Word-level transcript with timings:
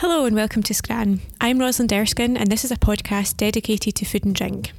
Hello 0.00 0.24
and 0.24 0.34
welcome 0.34 0.62
to 0.62 0.72
Scran. 0.72 1.20
I'm 1.42 1.58
Rosalind 1.58 1.92
Erskine, 1.92 2.34
and 2.34 2.50
this 2.50 2.64
is 2.64 2.70
a 2.70 2.76
podcast 2.76 3.36
dedicated 3.36 3.94
to 3.96 4.06
food 4.06 4.24
and 4.24 4.34
drink. 4.34 4.72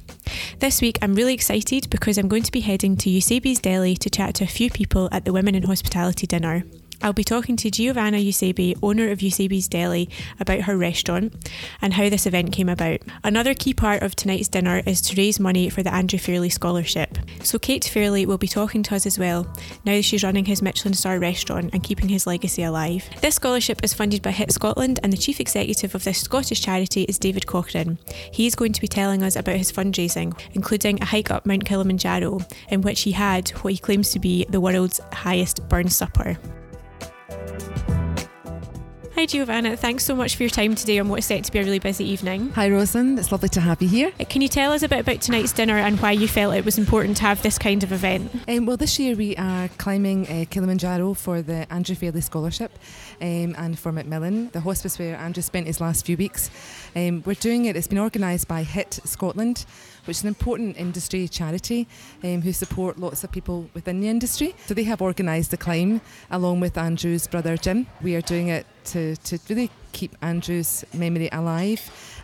This 0.58 0.80
week, 0.80 0.98
I'm 1.00 1.14
really 1.14 1.32
excited 1.32 1.88
because 1.90 2.18
I'm 2.18 2.26
going 2.26 2.42
to 2.42 2.50
be 2.50 2.58
heading 2.58 2.96
to 2.96 3.08
Eusebi's 3.08 3.60
Deli 3.60 3.94
to 3.98 4.10
chat 4.10 4.34
to 4.34 4.44
a 4.44 4.48
few 4.48 4.68
people 4.68 5.08
at 5.12 5.24
the 5.24 5.32
Women 5.32 5.54
in 5.54 5.62
Hospitality 5.62 6.26
dinner. 6.26 6.64
I'll 7.02 7.12
be 7.12 7.24
talking 7.24 7.56
to 7.56 7.70
Giovanna 7.70 8.18
Eusebi, 8.18 8.78
owner 8.80 9.10
of 9.10 9.18
Eusebi's 9.18 9.66
Deli, 9.66 10.08
about 10.38 10.62
her 10.62 10.76
restaurant 10.76 11.50
and 11.80 11.94
how 11.94 12.08
this 12.08 12.26
event 12.26 12.52
came 12.52 12.68
about. 12.68 13.00
Another 13.24 13.54
key 13.54 13.74
part 13.74 14.02
of 14.02 14.14
tonight's 14.14 14.48
dinner 14.48 14.82
is 14.86 15.00
to 15.02 15.16
raise 15.16 15.40
money 15.40 15.68
for 15.68 15.82
the 15.82 15.92
Andrew 15.92 16.18
Fairlie 16.18 16.48
Scholarship. 16.48 17.18
So 17.42 17.58
Kate 17.58 17.84
Fairlie 17.84 18.24
will 18.24 18.38
be 18.38 18.46
talking 18.46 18.84
to 18.84 18.94
us 18.94 19.04
as 19.04 19.18
well, 19.18 19.44
now 19.84 19.96
that 19.96 20.04
she's 20.04 20.22
running 20.22 20.44
his 20.44 20.62
Michelin 20.62 20.94
star 20.94 21.18
restaurant 21.18 21.70
and 21.72 21.82
keeping 21.82 22.08
his 22.08 22.26
legacy 22.26 22.62
alive. 22.62 23.08
This 23.20 23.34
scholarship 23.34 23.82
is 23.82 23.94
funded 23.94 24.22
by 24.22 24.30
HIT 24.30 24.52
Scotland 24.52 25.00
and 25.02 25.12
the 25.12 25.16
chief 25.16 25.40
executive 25.40 25.94
of 25.96 26.04
this 26.04 26.20
Scottish 26.20 26.60
charity 26.60 27.02
is 27.02 27.18
David 27.18 27.46
Cochrane. 27.46 27.98
He's 28.32 28.54
going 28.54 28.72
to 28.74 28.80
be 28.80 28.88
telling 28.88 29.24
us 29.24 29.34
about 29.34 29.56
his 29.56 29.72
fundraising, 29.72 30.38
including 30.52 31.02
a 31.02 31.06
hike 31.06 31.32
up 31.32 31.46
Mount 31.46 31.64
Kilimanjaro, 31.64 32.40
in 32.68 32.82
which 32.82 33.02
he 33.02 33.12
had 33.12 33.50
what 33.50 33.72
he 33.72 33.78
claims 33.78 34.10
to 34.10 34.20
be 34.20 34.44
the 34.48 34.60
world's 34.60 35.00
highest 35.12 35.68
Burns 35.68 35.96
supper. 35.96 36.38
Hi, 39.14 39.26
Giovanna. 39.26 39.76
Thanks 39.76 40.06
so 40.06 40.16
much 40.16 40.36
for 40.36 40.42
your 40.42 40.50
time 40.50 40.74
today 40.74 40.98
on 40.98 41.10
what's 41.10 41.26
set 41.26 41.44
to 41.44 41.52
be 41.52 41.58
a 41.58 41.62
really 41.62 41.78
busy 41.78 42.02
evening. 42.02 42.48
Hi, 42.52 42.70
Rosalind. 42.70 43.18
It's 43.18 43.30
lovely 43.30 43.50
to 43.50 43.60
have 43.60 43.82
you 43.82 43.86
here. 43.88 44.10
Uh, 44.18 44.24
Can 44.24 44.40
you 44.40 44.48
tell 44.48 44.72
us 44.72 44.82
a 44.82 44.88
bit 44.88 45.00
about 45.00 45.20
tonight's 45.20 45.52
dinner 45.52 45.76
and 45.76 46.00
why 46.00 46.12
you 46.12 46.26
felt 46.26 46.54
it 46.54 46.64
was 46.64 46.78
important 46.78 47.18
to 47.18 47.24
have 47.24 47.42
this 47.42 47.58
kind 47.58 47.82
of 47.82 47.92
event? 47.92 48.32
Um, 48.48 48.64
well, 48.64 48.78
this 48.78 48.98
year 48.98 49.14
we 49.14 49.36
are 49.36 49.68
climbing 49.76 50.26
uh, 50.28 50.46
Kilimanjaro 50.48 51.12
for 51.12 51.42
the 51.42 51.70
Andrew 51.70 51.94
Fairlie 51.94 52.22
Scholarship 52.22 52.72
um, 53.20 53.54
and 53.58 53.78
for 53.78 53.92
Macmillan, 53.92 54.48
the 54.52 54.60
hospice 54.60 54.98
where 54.98 55.14
Andrew 55.16 55.42
spent 55.42 55.66
his 55.66 55.78
last 55.78 56.06
few 56.06 56.16
weeks. 56.16 56.50
Um, 56.96 57.22
we're 57.26 57.34
doing 57.34 57.66
it, 57.66 57.76
it's 57.76 57.86
been 57.86 57.98
organised 57.98 58.48
by 58.48 58.62
HIT 58.62 59.00
Scotland, 59.04 59.66
which 60.06 60.16
is 60.16 60.22
an 60.22 60.28
important 60.28 60.78
industry 60.78 61.28
charity 61.28 61.86
um, 62.24 62.40
who 62.40 62.52
support 62.54 62.98
lots 62.98 63.24
of 63.24 63.30
people 63.30 63.68
within 63.74 64.00
the 64.00 64.08
industry. 64.08 64.54
So 64.66 64.72
they 64.72 64.84
have 64.84 65.02
organised 65.02 65.50
the 65.50 65.58
climb 65.58 66.00
along 66.30 66.60
with 66.60 66.78
Andrew's 66.78 67.26
brother 67.26 67.58
Jim. 67.58 67.86
We 68.00 68.16
are 68.16 68.22
doing 68.22 68.48
it 68.48 68.66
to, 68.86 69.16
to 69.16 69.38
really 69.48 69.70
keep 69.92 70.16
Andrew's 70.22 70.84
memory 70.94 71.28
alive 71.32 71.80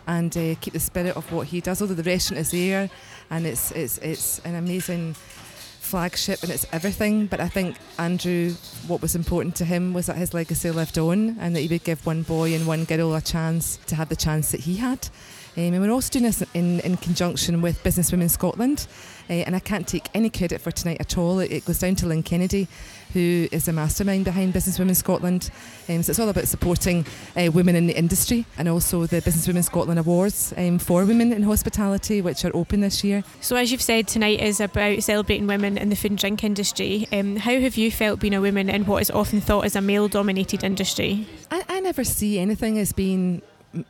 and 0.07 0.35
uh, 0.35 0.55
keep 0.61 0.73
the 0.73 0.79
spirit 0.79 1.15
of 1.15 1.31
what 1.31 1.47
he 1.47 1.61
does. 1.61 1.81
Although 1.81 1.93
the 1.93 2.03
restaurant 2.03 2.41
is 2.41 2.51
there 2.51 2.89
and 3.29 3.45
it's, 3.45 3.71
it's, 3.71 3.97
it's 3.99 4.39
an 4.39 4.55
amazing 4.55 5.13
flagship 5.13 6.43
and 6.43 6.51
it's 6.51 6.65
everything. 6.71 7.25
But 7.27 7.39
I 7.39 7.47
think 7.47 7.77
Andrew, 7.97 8.53
what 8.87 9.01
was 9.01 9.15
important 9.15 9.55
to 9.57 9.65
him 9.65 9.93
was 9.93 10.05
that 10.05 10.17
his 10.17 10.33
legacy 10.33 10.71
lived 10.71 10.97
on 10.97 11.37
and 11.39 11.55
that 11.55 11.61
he 11.61 11.67
would 11.67 11.83
give 11.83 12.05
one 12.05 12.23
boy 12.23 12.53
and 12.53 12.67
one 12.67 12.85
girl 12.85 13.15
a 13.15 13.21
chance 13.21 13.77
to 13.87 13.95
have 13.95 14.09
the 14.09 14.15
chance 14.15 14.51
that 14.51 14.61
he 14.61 14.77
had. 14.77 15.09
Um, 15.57 15.73
and 15.73 15.81
we're 15.81 15.91
also 15.91 16.11
doing 16.11 16.25
this 16.25 16.43
in, 16.53 16.79
in 16.81 16.95
conjunction 16.97 17.61
with 17.61 17.83
Businesswomen 17.83 18.29
Scotland. 18.29 18.87
Uh, 19.29 19.33
and 19.33 19.55
I 19.55 19.59
can't 19.59 19.87
take 19.87 20.07
any 20.13 20.29
credit 20.29 20.61
for 20.61 20.71
tonight 20.71 20.97
at 20.99 21.17
all. 21.17 21.39
It, 21.39 21.51
it 21.51 21.65
goes 21.65 21.79
down 21.79 21.95
to 21.95 22.07
Lynn 22.07 22.23
Kennedy, 22.23 22.67
who 23.13 23.47
is 23.51 23.65
the 23.65 23.73
mastermind 23.73 24.25
behind 24.25 24.53
Business 24.53 24.79
Women 24.79 24.95
Scotland. 24.95 25.51
Um, 25.87 26.03
so 26.03 26.11
it's 26.11 26.19
all 26.19 26.29
about 26.29 26.47
supporting 26.47 27.05
uh, 27.35 27.51
women 27.51 27.75
in 27.75 27.87
the 27.87 27.97
industry 27.97 28.45
and 28.57 28.67
also 28.67 29.05
the 29.05 29.21
Business 29.21 29.47
Women 29.47 29.63
Scotland 29.63 29.99
Awards 29.99 30.53
um, 30.57 30.79
for 30.79 31.05
women 31.05 31.31
in 31.31 31.43
hospitality, 31.43 32.21
which 32.21 32.43
are 32.45 32.55
open 32.55 32.81
this 32.81 33.03
year. 33.03 33.23
So, 33.41 33.55
as 33.55 33.71
you've 33.71 33.81
said, 33.81 34.07
tonight 34.07 34.41
is 34.41 34.59
about 34.59 35.01
celebrating 35.03 35.47
women 35.47 35.77
in 35.77 35.89
the 35.89 35.95
food 35.95 36.11
and 36.11 36.17
drink 36.19 36.43
industry. 36.43 37.07
Um, 37.11 37.35
how 37.35 37.59
have 37.59 37.77
you 37.77 37.91
felt 37.91 38.19
being 38.19 38.33
a 38.33 38.41
woman 38.41 38.69
in 38.69 38.85
what 38.85 39.01
is 39.01 39.11
often 39.11 39.41
thought 39.41 39.65
as 39.65 39.75
a 39.75 39.81
male 39.81 40.07
dominated 40.07 40.63
industry? 40.63 41.27
I, 41.51 41.63
I 41.67 41.79
never 41.79 42.03
see 42.03 42.39
anything 42.39 42.77
as 42.77 42.93
being 42.93 43.41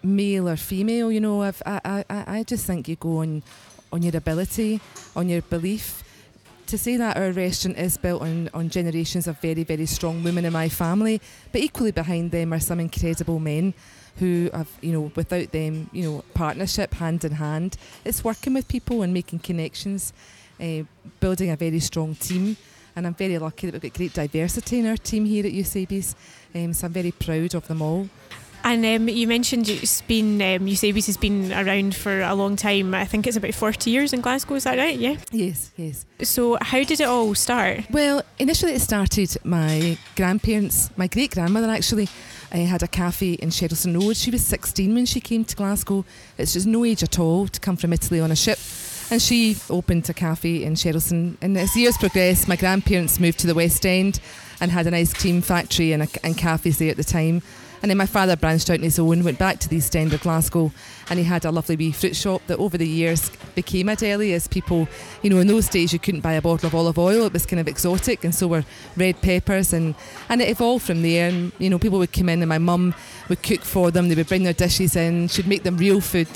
male 0.03 0.49
or 0.49 0.57
female. 0.57 1.11
You 1.11 1.19
know, 1.19 1.41
I've, 1.41 1.61
I, 1.65 2.03
I, 2.09 2.23
I 2.39 2.43
just 2.43 2.65
think 2.65 2.87
you 2.87 2.95
go 2.95 3.17
on 3.17 3.43
on 3.91 4.01
your 4.01 4.15
ability, 4.15 4.81
on 5.15 5.29
your 5.29 5.41
belief. 5.41 6.03
To 6.67 6.77
say 6.77 6.97
that 6.97 7.17
our 7.17 7.31
restaurant 7.31 7.79
is 7.79 7.97
built 7.97 8.21
on, 8.21 8.49
on 8.53 8.69
generations 8.69 9.27
of 9.27 9.39
very, 9.39 9.63
very 9.63 9.87
strong 9.87 10.23
women 10.23 10.45
in 10.45 10.53
my 10.53 10.69
family, 10.69 11.19
but 11.51 11.61
equally 11.61 11.91
behind 11.91 12.29
them 12.29 12.53
are 12.53 12.59
some 12.59 12.79
incredible 12.79 13.39
men 13.39 13.73
who 14.17 14.49
have, 14.53 14.69
you 14.81 14.91
know, 14.91 15.11
without 15.15 15.51
them, 15.51 15.89
you 15.91 16.03
know, 16.03 16.23
partnership 16.33 16.93
hand 16.93 17.23
in 17.23 17.31
hand. 17.31 17.77
It's 18.05 18.23
working 18.23 18.53
with 18.53 18.67
people 18.67 19.01
and 19.01 19.13
making 19.13 19.39
connections, 19.39 20.13
uh, 20.61 20.83
building 21.19 21.49
a 21.49 21.55
very 21.55 21.79
strong 21.79 22.15
team. 22.15 22.57
And 22.95 23.07
I'm 23.07 23.15
very 23.15 23.39
lucky 23.39 23.67
that 23.67 23.73
we've 23.73 23.91
got 23.91 23.97
great 23.97 24.13
diversity 24.13 24.79
in 24.79 24.87
our 24.87 24.97
team 24.97 25.25
here 25.25 25.45
at 25.45 25.53
Eusebi's. 25.53 26.15
Um, 26.53 26.73
so 26.73 26.85
I'm 26.85 26.93
very 26.93 27.11
proud 27.11 27.55
of 27.55 27.67
them 27.67 27.81
all. 27.81 28.09
And 28.63 28.85
um, 28.85 29.09
you 29.09 29.27
mentioned 29.27 29.69
it's 29.69 30.01
been 30.01 30.41
um, 30.41 30.67
Eusebi's 30.67 31.07
has 31.07 31.17
been 31.17 31.51
around 31.53 31.95
for 31.95 32.21
a 32.21 32.35
long 32.35 32.55
time. 32.55 32.93
I 32.93 33.05
think 33.05 33.25
it's 33.25 33.37
about 33.37 33.53
forty 33.53 33.91
years 33.91 34.13
in 34.13 34.21
Glasgow. 34.21 34.55
Is 34.55 34.65
that 34.65 34.77
right? 34.77 34.97
Yeah. 34.97 35.17
Yes, 35.31 35.71
yes. 35.77 36.05
So 36.23 36.57
how 36.61 36.83
did 36.83 36.99
it 36.99 37.07
all 37.07 37.33
start? 37.35 37.89
Well, 37.89 38.21
initially 38.37 38.73
it 38.73 38.81
started 38.81 39.37
my 39.43 39.97
grandparents, 40.15 40.91
my 40.97 41.07
great 41.07 41.31
grandmother 41.31 41.69
actually. 41.69 42.09
I 42.51 42.57
had 42.57 42.81
a 42.81 42.87
cafe 42.87 43.33
in 43.33 43.49
Shettleston 43.49 44.01
Road. 44.01 44.17
She 44.17 44.31
was 44.31 44.43
16 44.45 44.93
when 44.93 45.05
she 45.05 45.21
came 45.21 45.45
to 45.45 45.55
Glasgow. 45.55 46.03
It's 46.37 46.53
just 46.53 46.65
no 46.65 46.83
age 46.83 47.03
at 47.03 47.19
all 47.19 47.47
to 47.47 47.59
come 47.59 47.77
from 47.77 47.93
Italy 47.93 48.19
on 48.19 48.31
a 48.31 48.35
ship. 48.35 48.57
And 49.11 49.21
she 49.21 49.57
opened 49.69 50.09
a 50.09 50.13
cafe 50.13 50.63
in 50.63 50.73
Shettleston. 50.73 51.37
And 51.41 51.57
as 51.57 51.75
years 51.75 51.97
progressed, 51.97 52.47
my 52.47 52.55
grandparents 52.55 53.19
moved 53.19 53.39
to 53.39 53.47
the 53.47 53.53
West 53.53 53.85
End 53.85 54.19
and 54.59 54.71
had 54.71 54.87
an 54.87 54.93
ice 54.93 55.13
cream 55.13 55.41
factory 55.41 55.93
and, 55.93 56.03
a, 56.03 56.07
and 56.23 56.37
cafes 56.37 56.79
there 56.79 56.91
at 56.91 56.97
the 56.97 57.03
time. 57.03 57.41
And 57.81 57.89
then 57.89 57.97
my 57.97 58.05
father 58.05 58.35
branched 58.35 58.69
out 58.69 58.79
on 58.79 58.83
his 58.83 58.99
own, 58.99 59.23
went 59.23 59.39
back 59.39 59.59
to 59.59 59.69
the 59.69 59.77
East 59.77 59.95
End 59.95 60.13
of 60.13 60.21
Glasgow, 60.21 60.71
and 61.09 61.17
he 61.17 61.25
had 61.25 61.45
a 61.45 61.51
lovely 61.51 61.75
wee 61.75 61.91
fruit 61.91 62.15
shop 62.15 62.41
that 62.47 62.57
over 62.57 62.77
the 62.77 62.87
years 62.87 63.31
became 63.55 63.87
a 63.89 63.95
deli 63.95 64.33
as 64.33 64.47
people, 64.47 64.87
you 65.21 65.29
know, 65.29 65.39
in 65.39 65.47
those 65.47 65.69
days 65.69 65.93
you 65.93 65.99
couldn't 65.99 66.21
buy 66.21 66.33
a 66.33 66.41
bottle 66.41 66.67
of 66.67 66.75
olive 66.75 66.99
oil, 66.99 67.25
it 67.25 67.33
was 67.33 67.45
kind 67.45 67.59
of 67.59 67.67
exotic, 67.67 68.23
and 68.23 68.35
so 68.35 68.47
were 68.47 68.65
red 68.97 69.21
peppers, 69.21 69.71
and, 69.71 69.95
and 70.27 70.41
it 70.41 70.49
evolved 70.49 70.85
from 70.85 71.01
there. 71.01 71.29
And, 71.29 71.51
you 71.57 71.69
know, 71.69 71.79
people 71.79 71.99
would 71.99 72.11
come 72.11 72.29
in, 72.29 72.41
and 72.41 72.49
my 72.49 72.57
mum 72.57 72.93
would 73.29 73.41
cook 73.43 73.61
for 73.61 73.91
them, 73.91 74.09
they 74.09 74.15
would 74.15 74.27
bring 74.27 74.43
their 74.43 74.53
dishes 74.53 74.95
in, 74.95 75.29
she'd 75.29 75.47
make 75.47 75.63
them 75.63 75.77
real 75.77 76.01
food, 76.01 76.27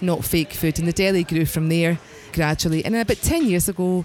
not 0.00 0.24
fake 0.24 0.52
food, 0.52 0.78
and 0.78 0.86
the 0.86 0.92
deli 0.92 1.24
grew 1.24 1.46
from 1.46 1.68
there 1.68 1.98
gradually. 2.32 2.84
And 2.84 2.94
then 2.94 3.02
about 3.02 3.16
10 3.16 3.46
years 3.46 3.68
ago, 3.68 4.04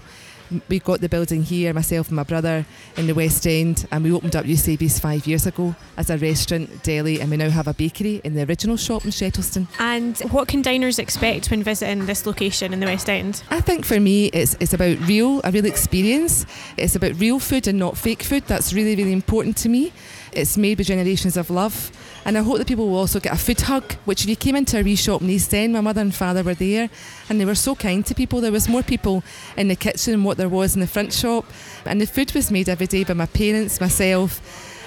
we 0.68 0.78
got 0.78 1.00
the 1.00 1.08
building 1.08 1.42
here, 1.42 1.72
myself 1.72 2.08
and 2.08 2.16
my 2.16 2.22
brother, 2.22 2.66
in 2.96 3.06
the 3.06 3.14
West 3.14 3.46
End, 3.46 3.86
and 3.90 4.04
we 4.04 4.12
opened 4.12 4.36
up 4.36 4.46
Eusebi's 4.46 4.98
five 4.98 5.26
years 5.26 5.46
ago 5.46 5.74
as 5.96 6.10
a 6.10 6.18
restaurant, 6.18 6.82
deli, 6.82 7.20
and 7.20 7.30
we 7.30 7.36
now 7.36 7.50
have 7.50 7.68
a 7.68 7.74
bakery 7.74 8.20
in 8.24 8.34
the 8.34 8.42
original 8.44 8.76
shop 8.76 9.04
in 9.04 9.10
Shettleston. 9.10 9.66
And 9.78 10.18
what 10.30 10.48
can 10.48 10.62
diners 10.62 10.98
expect 10.98 11.50
when 11.50 11.62
visiting 11.62 12.06
this 12.06 12.26
location 12.26 12.72
in 12.72 12.80
the 12.80 12.86
West 12.86 13.08
End? 13.08 13.42
I 13.50 13.60
think 13.60 13.84
for 13.84 14.00
me, 14.00 14.26
it's, 14.26 14.56
it's 14.60 14.74
about 14.74 14.98
real, 15.06 15.40
a 15.44 15.50
real 15.50 15.66
experience. 15.66 16.46
It's 16.76 16.96
about 16.96 17.18
real 17.18 17.38
food 17.38 17.66
and 17.68 17.78
not 17.78 17.96
fake 17.96 18.22
food. 18.22 18.44
That's 18.46 18.72
really, 18.72 18.96
really 18.96 19.12
important 19.12 19.56
to 19.58 19.68
me. 19.68 19.92
It's 20.32 20.56
made 20.56 20.78
with 20.78 20.86
generations 20.86 21.36
of 21.36 21.50
love. 21.50 21.90
And 22.24 22.38
I 22.38 22.42
hope 22.42 22.58
that 22.58 22.68
people 22.68 22.88
will 22.88 22.98
also 22.98 23.18
get 23.18 23.32
a 23.32 23.36
food 23.36 23.62
hug, 23.62 23.94
which 24.04 24.22
if 24.22 24.28
you 24.28 24.36
came 24.36 24.54
into 24.54 24.78
a 24.78 24.82
wee 24.82 24.94
shop 24.94 25.22
in 25.22 25.30
East 25.30 25.52
End, 25.52 25.72
my 25.72 25.80
mother 25.80 26.00
and 26.00 26.14
father 26.14 26.44
were 26.44 26.54
there 26.54 26.88
and 27.28 27.40
they 27.40 27.44
were 27.44 27.56
so 27.56 27.74
kind 27.74 28.06
to 28.06 28.14
people. 28.14 28.40
There 28.40 28.52
was 28.52 28.68
more 28.68 28.84
people 28.84 29.24
in 29.56 29.68
the 29.68 29.74
kitchen 29.74 30.12
than 30.12 30.24
what 30.24 30.36
there 30.36 30.48
was 30.48 30.74
in 30.74 30.80
the 30.80 30.86
front 30.86 31.12
shop. 31.12 31.44
And 31.84 32.00
the 32.00 32.06
food 32.06 32.32
was 32.32 32.50
made 32.50 32.68
every 32.68 32.86
day 32.86 33.02
by 33.02 33.14
my 33.14 33.26
parents, 33.26 33.80
myself, 33.80 34.40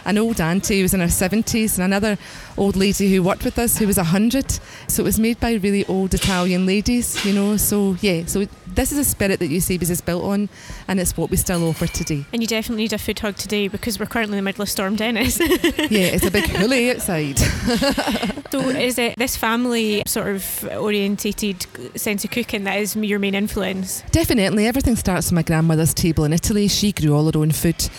an 0.06 0.18
old 0.18 0.40
auntie 0.40 0.78
who 0.78 0.84
was 0.84 0.94
in 0.94 1.02
her 1.02 1.08
70s 1.08 1.76
and 1.76 1.84
another 1.84 2.18
old 2.58 2.76
lady 2.76 3.14
who 3.14 3.24
worked 3.24 3.44
with 3.44 3.60
us 3.60 3.78
who 3.78 3.88
was 3.88 3.98
100. 3.98 4.60
So 4.88 5.04
it 5.04 5.06
was 5.06 5.20
made 5.20 5.40
by 5.40 5.54
really 5.54 5.86
old 5.86 6.14
Italian 6.14 6.66
ladies, 6.66 7.24
you 7.26 7.34
know. 7.34 7.58
So 7.58 7.98
yeah, 8.02 8.26
so 8.26 8.46
this 8.68 8.92
is 8.92 8.98
a 8.98 9.04
spirit 9.04 9.40
that 9.40 9.48
Eusebi's 9.48 9.90
is 9.90 10.02
built 10.02 10.24
on 10.24 10.50
and 10.88 11.00
it's 11.00 11.18
what 11.18 11.30
we 11.30 11.38
still 11.38 11.68
offer 11.68 11.88
today. 11.88 12.26
And 12.34 12.42
you 12.42 12.48
definitely 12.48 12.84
need 12.84 12.94
a 12.94 12.98
food 12.98 13.20
hug 13.20 13.36
today 13.36 13.68
because 13.68 14.00
we're 14.00 14.06
currently 14.06 14.38
in 14.38 14.44
the 14.44 14.48
middle 14.48 14.62
of 14.62 14.70
Storm 14.70 14.96
Dennis. 14.96 15.40
yeah, 15.40 16.14
it's 16.14 16.26
a 16.26 16.32
big 16.32 16.46
hoolie 16.46 16.94
outside. 16.94 17.38
so 18.52 18.60
is 18.70 18.98
it 18.98 19.16
this 19.18 19.36
family 19.36 20.04
sort 20.06 20.28
of 20.28 20.70
orientated 20.72 21.66
sense 21.96 22.24
of 22.24 22.32
cooking 22.32 22.64
that 22.66 22.80
is 22.80 22.96
your 22.96 23.20
main 23.20 23.36
influence? 23.36 24.04
Definitely. 24.12 24.68
Everything 24.68 24.96
starts 24.96 25.28
with 25.28 25.34
my 25.34 25.44
grandmother's 25.44 25.94
table 25.94 26.24
in 26.24 26.34
Italy. 26.34 26.68
She 26.68 26.92
grew 26.92 27.16
all 27.16 27.32
her 27.32 27.38
own 27.38 27.52
food 27.52 27.90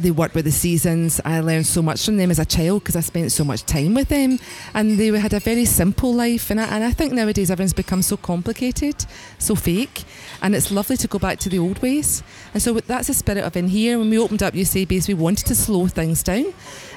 they 0.00 0.10
worked 0.10 0.34
with 0.34 0.44
the 0.44 0.50
seasons. 0.50 1.20
I 1.24 1.40
learned 1.40 1.66
so 1.66 1.82
much 1.82 2.04
from 2.04 2.16
them 2.16 2.30
as 2.30 2.38
a 2.38 2.44
child 2.44 2.82
because 2.82 2.96
I 2.96 3.00
spent 3.00 3.32
so 3.32 3.44
much 3.44 3.64
time 3.64 3.94
with 3.94 3.99
them, 4.04 4.38
and 4.74 4.98
they 4.98 5.06
had 5.18 5.32
a 5.32 5.40
very 5.40 5.64
simple 5.64 6.12
life. 6.12 6.50
And 6.50 6.60
I, 6.60 6.64
and 6.64 6.84
I 6.84 6.92
think 6.92 7.12
nowadays 7.12 7.50
everything's 7.50 7.72
become 7.72 8.02
so 8.02 8.16
complicated, 8.16 9.06
so 9.38 9.54
fake, 9.54 10.04
and 10.42 10.54
it's 10.54 10.70
lovely 10.70 10.96
to 10.98 11.08
go 11.08 11.18
back 11.18 11.38
to 11.40 11.48
the 11.48 11.58
old 11.58 11.80
ways. 11.82 12.22
And 12.54 12.62
so 12.62 12.74
that's 12.74 13.08
the 13.08 13.14
spirit 13.14 13.44
of 13.44 13.56
in 13.56 13.68
here. 13.68 13.98
When 13.98 14.10
we 14.10 14.18
opened 14.18 14.42
up 14.42 14.54
Eusebi's, 14.54 15.08
we 15.08 15.14
wanted 15.14 15.46
to 15.46 15.54
slow 15.54 15.86
things 15.86 16.22
down 16.22 16.52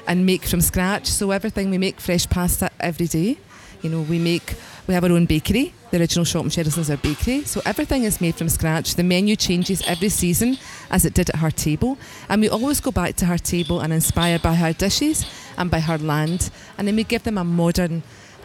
and 0.06 0.26
make 0.26 0.44
from 0.44 0.60
scratch. 0.60 1.06
So 1.06 1.30
everything 1.30 1.70
we 1.70 1.78
make 1.78 2.00
fresh 2.00 2.28
pasta 2.28 2.70
every 2.80 3.06
day. 3.06 3.38
You 3.82 3.90
know, 3.90 4.02
we 4.02 4.18
make 4.18 4.54
we 4.86 4.94
have 4.94 5.04
our 5.04 5.12
own 5.12 5.26
bakery. 5.26 5.72
The 5.94 6.00
original 6.00 6.24
shop 6.24 6.44
in 6.44 6.50
is 6.50 6.90
our 6.90 6.96
bakery. 6.96 7.44
So 7.44 7.62
everything 7.64 8.02
is 8.02 8.20
made 8.20 8.34
from 8.34 8.48
scratch. 8.48 8.96
The 8.96 9.04
menu 9.04 9.36
changes 9.36 9.80
every 9.86 10.08
season 10.08 10.58
as 10.90 11.04
it 11.04 11.14
did 11.14 11.30
at 11.30 11.36
her 11.36 11.52
table. 11.52 11.98
And 12.28 12.40
we 12.40 12.48
always 12.48 12.80
go 12.80 12.90
back 12.90 13.14
to 13.18 13.26
her 13.26 13.38
table 13.38 13.78
and 13.78 13.92
inspired 13.92 14.42
by 14.42 14.56
her 14.56 14.72
dishes 14.72 15.24
and 15.56 15.70
by 15.70 15.78
her 15.78 15.96
land. 15.96 16.50
And 16.76 16.88
then 16.88 16.96
we 16.96 17.04
give 17.04 17.22
them 17.22 17.38
a 17.38 17.44
modern 17.44 18.02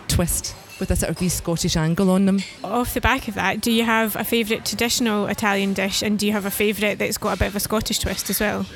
twist 0.07 0.55
with 0.79 0.91
a 0.91 0.95
sort 0.95 1.09
of 1.09 1.19
wee 1.19 1.29
Scottish 1.29 1.75
angle 1.75 2.11
on 2.11 2.27
them. 2.27 2.43
Off 2.63 2.93
the 2.93 3.01
back 3.01 3.27
of 3.27 3.33
that, 3.33 3.61
do 3.61 3.71
you 3.71 3.83
have 3.83 4.15
a 4.15 4.23
favourite 4.23 4.63
traditional 4.63 5.25
Italian 5.25 5.73
dish 5.73 6.03
and 6.03 6.19
do 6.19 6.27
you 6.27 6.33
have 6.33 6.45
a 6.45 6.51
favourite 6.51 6.99
that's 6.99 7.17
got 7.17 7.35
a 7.35 7.39
bit 7.39 7.47
of 7.47 7.55
a 7.55 7.59
Scottish 7.59 7.97
twist 7.97 8.29
as 8.29 8.39
well? 8.39 8.67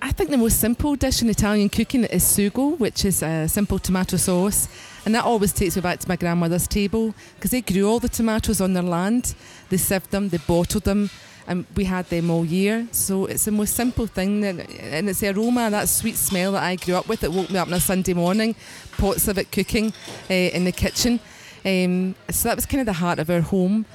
I 0.00 0.10
think 0.10 0.30
the 0.30 0.38
most 0.38 0.58
simple 0.58 0.96
dish 0.96 1.20
in 1.20 1.28
Italian 1.28 1.68
cooking 1.68 2.04
is 2.04 2.24
sugo, 2.24 2.78
which 2.78 3.04
is 3.04 3.22
a 3.22 3.46
simple 3.46 3.78
tomato 3.78 4.16
sauce 4.16 4.68
and 5.04 5.14
that 5.14 5.24
always 5.24 5.52
takes 5.52 5.76
me 5.76 5.82
back 5.82 5.98
to 6.00 6.08
my 6.08 6.16
grandmother's 6.16 6.68
table 6.68 7.14
because 7.34 7.50
they 7.50 7.60
grew 7.60 7.88
all 7.88 7.98
the 7.98 8.08
tomatoes 8.08 8.60
on 8.60 8.72
their 8.72 8.82
land. 8.82 9.34
They 9.68 9.76
sieved 9.76 10.10
them, 10.10 10.28
they 10.28 10.38
bottled 10.38 10.84
them, 10.84 11.10
and 11.46 11.66
we 11.74 11.84
had 11.84 12.08
them 12.08 12.30
all 12.30 12.44
year. 12.44 12.86
So 12.92 13.26
it's 13.26 13.44
the 13.44 13.50
most 13.50 13.74
simple 13.74 14.06
thing, 14.06 14.40
that, 14.42 14.70
and 14.78 15.08
it's 15.08 15.20
the 15.20 15.30
aroma, 15.30 15.70
that 15.70 15.88
sweet 15.88 16.16
smell 16.16 16.52
that 16.52 16.62
I 16.62 16.76
grew 16.76 16.94
up 16.94 17.08
with 17.08 17.20
that 17.20 17.32
woke 17.32 17.50
me 17.50 17.58
up 17.58 17.68
on 17.68 17.74
a 17.74 17.80
Sunday 17.80 18.14
morning, 18.14 18.54
pots 18.96 19.28
of 19.28 19.38
it 19.38 19.50
cooking 19.50 19.92
uh, 20.30 20.34
in 20.34 20.64
the 20.64 20.72
kitchen. 20.72 21.20
Um, 21.64 22.14
so 22.30 22.48
that 22.48 22.56
was 22.56 22.66
kind 22.66 22.80
of 22.80 22.86
the 22.86 22.92
heart 22.92 23.18
of 23.18 23.30
our 23.30 23.40
home. 23.40 23.86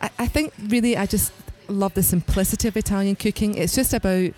I, 0.00 0.10
I 0.18 0.26
think 0.26 0.52
really 0.68 0.96
I 0.96 1.06
just 1.06 1.32
love 1.68 1.94
the 1.94 2.02
simplicity 2.02 2.68
of 2.68 2.76
Italian 2.76 3.16
cooking. 3.16 3.54
It's 3.54 3.74
just 3.74 3.94
about 3.94 4.32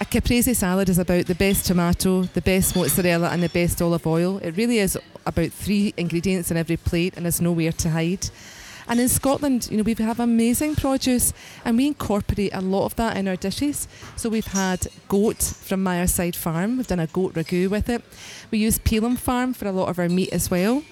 a 0.00 0.04
caprese 0.04 0.54
salad 0.54 0.88
is 0.88 0.98
about 0.98 1.26
the 1.26 1.34
best 1.34 1.66
tomato, 1.66 2.22
the 2.22 2.40
best 2.40 2.76
mozzarella, 2.76 3.30
and 3.30 3.42
the 3.42 3.48
best 3.48 3.82
olive 3.82 4.06
oil. 4.06 4.38
It 4.38 4.56
really 4.56 4.78
is 4.78 4.96
about 5.26 5.50
three 5.50 5.92
ingredients 5.96 6.50
in 6.50 6.56
every 6.56 6.76
plate, 6.76 7.14
and 7.16 7.24
there's 7.24 7.40
nowhere 7.40 7.72
to 7.72 7.90
hide. 7.90 8.30
And 8.86 9.00
in 9.00 9.08
Scotland, 9.08 9.68
you 9.70 9.76
know, 9.76 9.82
we 9.82 9.94
have 9.94 10.20
amazing 10.20 10.76
produce, 10.76 11.32
and 11.64 11.76
we 11.76 11.88
incorporate 11.88 12.54
a 12.54 12.60
lot 12.60 12.86
of 12.86 12.96
that 12.96 13.16
in 13.16 13.26
our 13.26 13.36
dishes. 13.36 13.88
So 14.14 14.28
we've 14.28 14.46
had 14.46 14.86
goat 15.08 15.42
from 15.42 15.84
Myerside 15.84 16.36
Farm. 16.36 16.76
We've 16.76 16.86
done 16.86 17.00
a 17.00 17.08
goat 17.08 17.34
ragu 17.34 17.68
with 17.68 17.88
it. 17.88 18.02
We 18.52 18.58
use 18.58 18.78
Peelham 18.78 19.18
Farm 19.18 19.52
for 19.52 19.66
a 19.66 19.72
lot 19.72 19.88
of 19.88 19.98
our 19.98 20.08
meat 20.08 20.32
as 20.32 20.50
well 20.50 20.84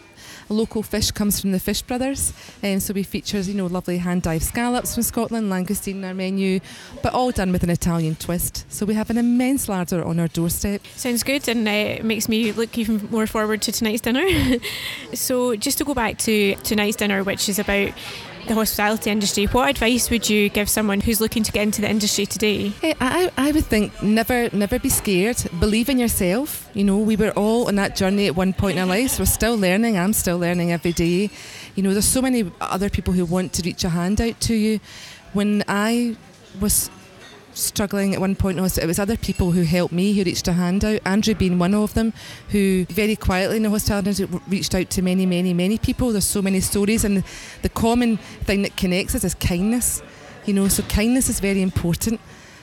local 0.48 0.82
fish 0.82 1.10
comes 1.10 1.40
from 1.40 1.52
the 1.52 1.60
Fish 1.60 1.82
Brothers, 1.82 2.32
um, 2.62 2.80
so 2.80 2.94
we 2.94 3.02
feature 3.02 3.40
you 3.40 3.54
know 3.54 3.66
lovely 3.66 3.98
hand 3.98 4.22
dived 4.22 4.44
scallops 4.44 4.94
from 4.94 5.02
Scotland, 5.02 5.50
langoustine 5.50 5.96
in 5.96 6.04
our 6.04 6.14
menu, 6.14 6.60
but 7.02 7.12
all 7.12 7.30
done 7.30 7.52
with 7.52 7.62
an 7.62 7.70
Italian 7.70 8.16
twist. 8.16 8.64
So 8.68 8.86
we 8.86 8.94
have 8.94 9.10
an 9.10 9.18
immense 9.18 9.68
larder 9.68 10.04
on 10.04 10.20
our 10.20 10.28
doorstep. 10.28 10.82
Sounds 10.94 11.22
good, 11.22 11.48
and 11.48 11.66
uh, 11.66 11.70
it 11.70 12.04
makes 12.04 12.28
me 12.28 12.52
look 12.52 12.76
even 12.78 13.08
more 13.10 13.26
forward 13.26 13.62
to 13.62 13.72
tonight's 13.72 14.02
dinner. 14.02 14.26
so 15.14 15.56
just 15.56 15.78
to 15.78 15.84
go 15.84 15.94
back 15.94 16.18
to 16.18 16.54
tonight's 16.56 16.96
dinner, 16.96 17.22
which 17.22 17.48
is 17.48 17.58
about 17.58 17.92
the 18.46 18.54
hospitality 18.54 19.10
industry, 19.10 19.44
what 19.46 19.70
advice 19.70 20.10
would 20.10 20.28
you 20.28 20.48
give 20.48 20.68
someone 20.68 21.00
who's 21.00 21.20
looking 21.20 21.42
to 21.42 21.52
get 21.52 21.62
into 21.62 21.80
the 21.80 21.90
industry 21.90 22.26
today? 22.26 22.66
Eh, 22.66 22.70
hey, 22.80 22.94
I, 23.00 23.30
I 23.36 23.52
would 23.52 23.64
think 23.64 24.02
never 24.02 24.48
never 24.52 24.78
be 24.78 24.88
scared. 24.88 25.36
Believe 25.60 25.88
in 25.88 25.98
yourself. 25.98 26.68
You 26.74 26.84
know, 26.84 26.98
we 26.98 27.16
were 27.16 27.30
all 27.30 27.68
on 27.68 27.76
that 27.76 27.96
journey 27.96 28.26
at 28.26 28.36
one 28.36 28.52
point 28.52 28.76
in 28.76 28.82
our 28.82 28.88
lives. 28.88 29.18
We're 29.18 29.26
still 29.26 29.56
learning. 29.56 29.98
I'm 29.98 30.12
still 30.12 30.38
learning 30.38 30.72
every 30.72 30.92
day. 30.92 31.30
You 31.74 31.82
know, 31.82 31.92
there's 31.92 32.08
so 32.08 32.22
many 32.22 32.50
other 32.60 32.88
people 32.88 33.12
who 33.14 33.24
want 33.24 33.52
to 33.54 33.62
reach 33.62 33.84
a 33.84 33.88
hand 33.88 34.20
out 34.20 34.40
to 34.42 34.54
you. 34.54 34.80
When 35.32 35.62
I 35.68 36.16
was 36.60 36.90
struggling 37.56 38.14
at 38.14 38.20
one 38.20 38.36
point. 38.36 38.58
It 38.58 38.86
was 38.86 38.98
other 38.98 39.16
people 39.16 39.52
who 39.52 39.62
helped 39.62 39.92
me 39.92 40.12
who 40.12 40.24
reached 40.24 40.46
a 40.48 40.52
hand 40.52 40.84
out. 40.84 41.00
Andrew 41.04 41.34
being 41.34 41.58
one 41.58 41.74
of 41.74 41.94
them, 41.94 42.12
who 42.50 42.84
very 42.86 43.16
quietly 43.16 43.56
in 43.56 43.62
the 43.62 43.70
hospitality 43.70 44.26
reached 44.48 44.74
out 44.74 44.90
to 44.90 45.02
many, 45.02 45.26
many, 45.26 45.54
many 45.54 45.78
people. 45.78 46.12
There's 46.12 46.24
so 46.24 46.42
many 46.42 46.60
stories, 46.60 47.04
and 47.04 47.24
the 47.62 47.68
common 47.68 48.18
thing 48.44 48.62
that 48.62 48.76
connects 48.76 49.14
us 49.14 49.24
is 49.24 49.34
kindness. 49.34 50.02
You 50.44 50.54
know, 50.54 50.68
so 50.68 50.82
kindness 50.84 51.28
is 51.28 51.40
very 51.40 51.62
important. 51.62 52.20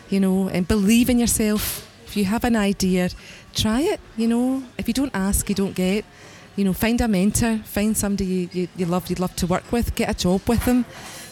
You 0.10 0.20
know, 0.20 0.48
and 0.50 0.68
believe 0.68 1.10
in 1.10 1.20
yourself. 1.20 1.90
If 2.06 2.18
you 2.18 2.26
have 2.26 2.44
an 2.44 2.56
idea, 2.56 3.10
try 3.56 3.82
it. 3.82 4.00
You 4.16 4.28
know, 4.28 4.64
if 4.78 4.88
you 4.88 4.94
don't 4.94 5.16
ask, 5.16 5.50
you 5.50 5.56
don't 5.56 5.74
get. 5.74 6.06
You 6.56 6.66
know, 6.66 6.74
find 6.74 7.02
a 7.02 7.08
mentor, 7.08 7.58
find 7.66 7.98
somebody 7.98 8.26
you, 8.26 8.50
you, 8.54 8.68
you 8.76 8.86
love, 8.86 9.10
you'd 9.10 9.20
love 9.20 9.36
to 9.38 9.48
work 9.48 9.72
with, 9.72 9.96
get 9.96 10.08
a 10.08 10.14
job 10.14 10.48
with 10.48 10.64
them. 10.66 10.86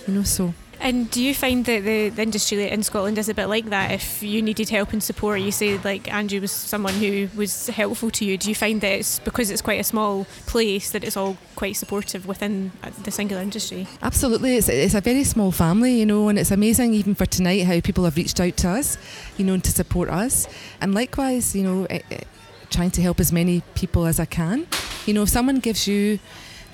You 0.08 0.16
know, 0.16 0.24
so 0.24 0.56
and 0.82 1.10
do 1.12 1.22
you 1.24 1.34
find 1.36 1.64
that 1.66 1.84
the, 1.84 2.10
the 2.10 2.22
industry 2.22 2.68
in 2.68 2.84
Scotland 2.84 3.18
is 3.18 3.30
a 3.30 3.34
bit 3.34 3.46
like 3.46 3.66
that? 3.70 3.92
If 3.92 4.24
you 4.24 4.42
needed 4.42 4.70
help 4.70 4.94
and 4.94 5.02
support, 5.02 5.40
you 5.40 5.52
say 5.52 5.78
like 5.78 6.12
Andrew 6.12 6.42
was 6.42 6.52
someone 6.52 6.94
who 6.96 7.30
was 7.36 7.68
helpful 7.68 8.10
to 8.12 8.26
you. 8.26 8.38
Do 8.38 8.50
you 8.50 8.56
find 8.56 8.82
that 8.82 8.92
it's 8.92 9.20
because 9.20 9.52
it's 9.52 9.62
quite 9.62 9.80
a 9.80 9.84
small 9.84 10.26
place 10.48 10.92
that 10.92 11.04
it's 11.04 11.16
all 11.16 11.38
quite 11.56 11.76
supportive 11.76 12.26
within 12.26 12.72
uh, 12.84 12.90
the 13.04 13.12
singular 13.12 13.42
industry? 13.42 13.88
Absolutely, 14.02 14.58
it's, 14.58 14.70
it's 14.70 14.96
a 14.96 15.02
very 15.02 15.24
small 15.24 15.52
family, 15.52 15.94
you 16.00 16.06
know, 16.06 16.30
and 16.30 16.40
it's 16.40 16.52
amazing 16.52 16.94
even 16.94 17.16
for 17.16 17.26
tonight 17.26 17.66
how 17.66 17.80
people 17.80 18.04
have 18.04 18.18
reached 18.18 18.40
out 18.40 18.58
to 18.58 18.70
us, 18.70 18.98
you 19.38 19.46
know, 19.46 19.58
to 19.58 19.72
support 19.72 20.10
us, 20.10 20.48
and 20.82 20.94
likewise, 20.96 21.56
you 21.56 21.64
know, 21.64 21.86
it, 21.86 22.04
it, 22.10 22.28
trying 22.72 22.92
to 22.92 23.02
help 23.02 23.20
as 23.20 23.32
many 23.32 23.62
people 23.76 24.06
as 24.06 24.20
I 24.20 24.26
can. 24.26 24.66
You 25.06 25.14
know, 25.14 25.24
if 25.24 25.30
someone 25.30 25.60
gives 25.60 25.88
you 25.88 26.20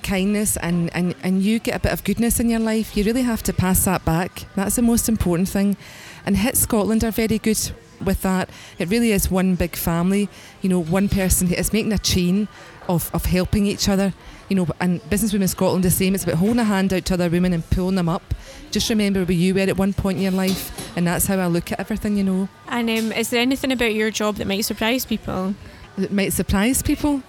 kindness 0.02 0.56
and, 0.58 0.94
and, 0.94 1.14
and 1.22 1.42
you 1.42 1.58
get 1.58 1.76
a 1.76 1.80
bit 1.80 1.92
of 1.92 2.04
goodness 2.04 2.40
in 2.40 2.48
your 2.48 2.60
life, 2.60 2.96
you 2.96 3.04
really 3.04 3.22
have 3.22 3.42
to 3.44 3.52
pass 3.52 3.84
that 3.84 4.04
back. 4.04 4.44
That's 4.56 4.76
the 4.76 4.82
most 4.82 5.08
important 5.08 5.48
thing. 5.48 5.76
And 6.24 6.36
HIT 6.36 6.56
Scotland 6.56 7.04
are 7.04 7.10
very 7.10 7.38
good 7.38 7.58
with 8.04 8.22
that. 8.22 8.50
It 8.78 8.88
really 8.88 9.12
is 9.12 9.30
one 9.30 9.54
big 9.54 9.76
family. 9.76 10.28
You 10.62 10.68
know, 10.68 10.82
one 10.82 11.08
person 11.08 11.52
is 11.52 11.72
making 11.72 11.92
a 11.92 11.98
chain 11.98 12.48
of, 12.88 13.10
of 13.14 13.26
helping 13.26 13.66
each 13.66 13.88
other. 13.88 14.12
You 14.48 14.56
know, 14.56 14.66
and 14.80 15.06
Business 15.10 15.32
Women 15.32 15.48
Scotland 15.48 15.84
the 15.84 15.90
same. 15.90 16.14
It's 16.14 16.24
about 16.24 16.36
holding 16.36 16.58
a 16.58 16.64
hand 16.64 16.92
out 16.92 17.04
to 17.06 17.14
other 17.14 17.28
women 17.28 17.52
and 17.52 17.68
pulling 17.70 17.96
them 17.96 18.08
up. 18.08 18.34
Just 18.70 18.88
remember 18.88 19.24
where 19.24 19.32
you 19.32 19.54
were 19.54 19.60
at 19.60 19.76
one 19.76 19.92
point 19.92 20.18
in 20.18 20.22
your 20.22 20.32
life, 20.32 20.96
and 20.96 21.06
that's 21.06 21.26
how 21.26 21.36
I 21.36 21.46
look 21.46 21.70
at 21.70 21.80
everything. 21.80 22.16
You 22.16 22.24
know. 22.24 22.48
And 22.68 22.88
um, 22.88 23.12
is 23.12 23.30
there 23.30 23.40
anything 23.40 23.72
about 23.72 23.94
your 23.94 24.10
job 24.10 24.36
that 24.36 24.46
might 24.46 24.64
surprise 24.64 25.04
people? 25.04 25.54
That 25.98 26.12
might 26.12 26.32
surprise 26.32 26.82
people. 26.82 27.22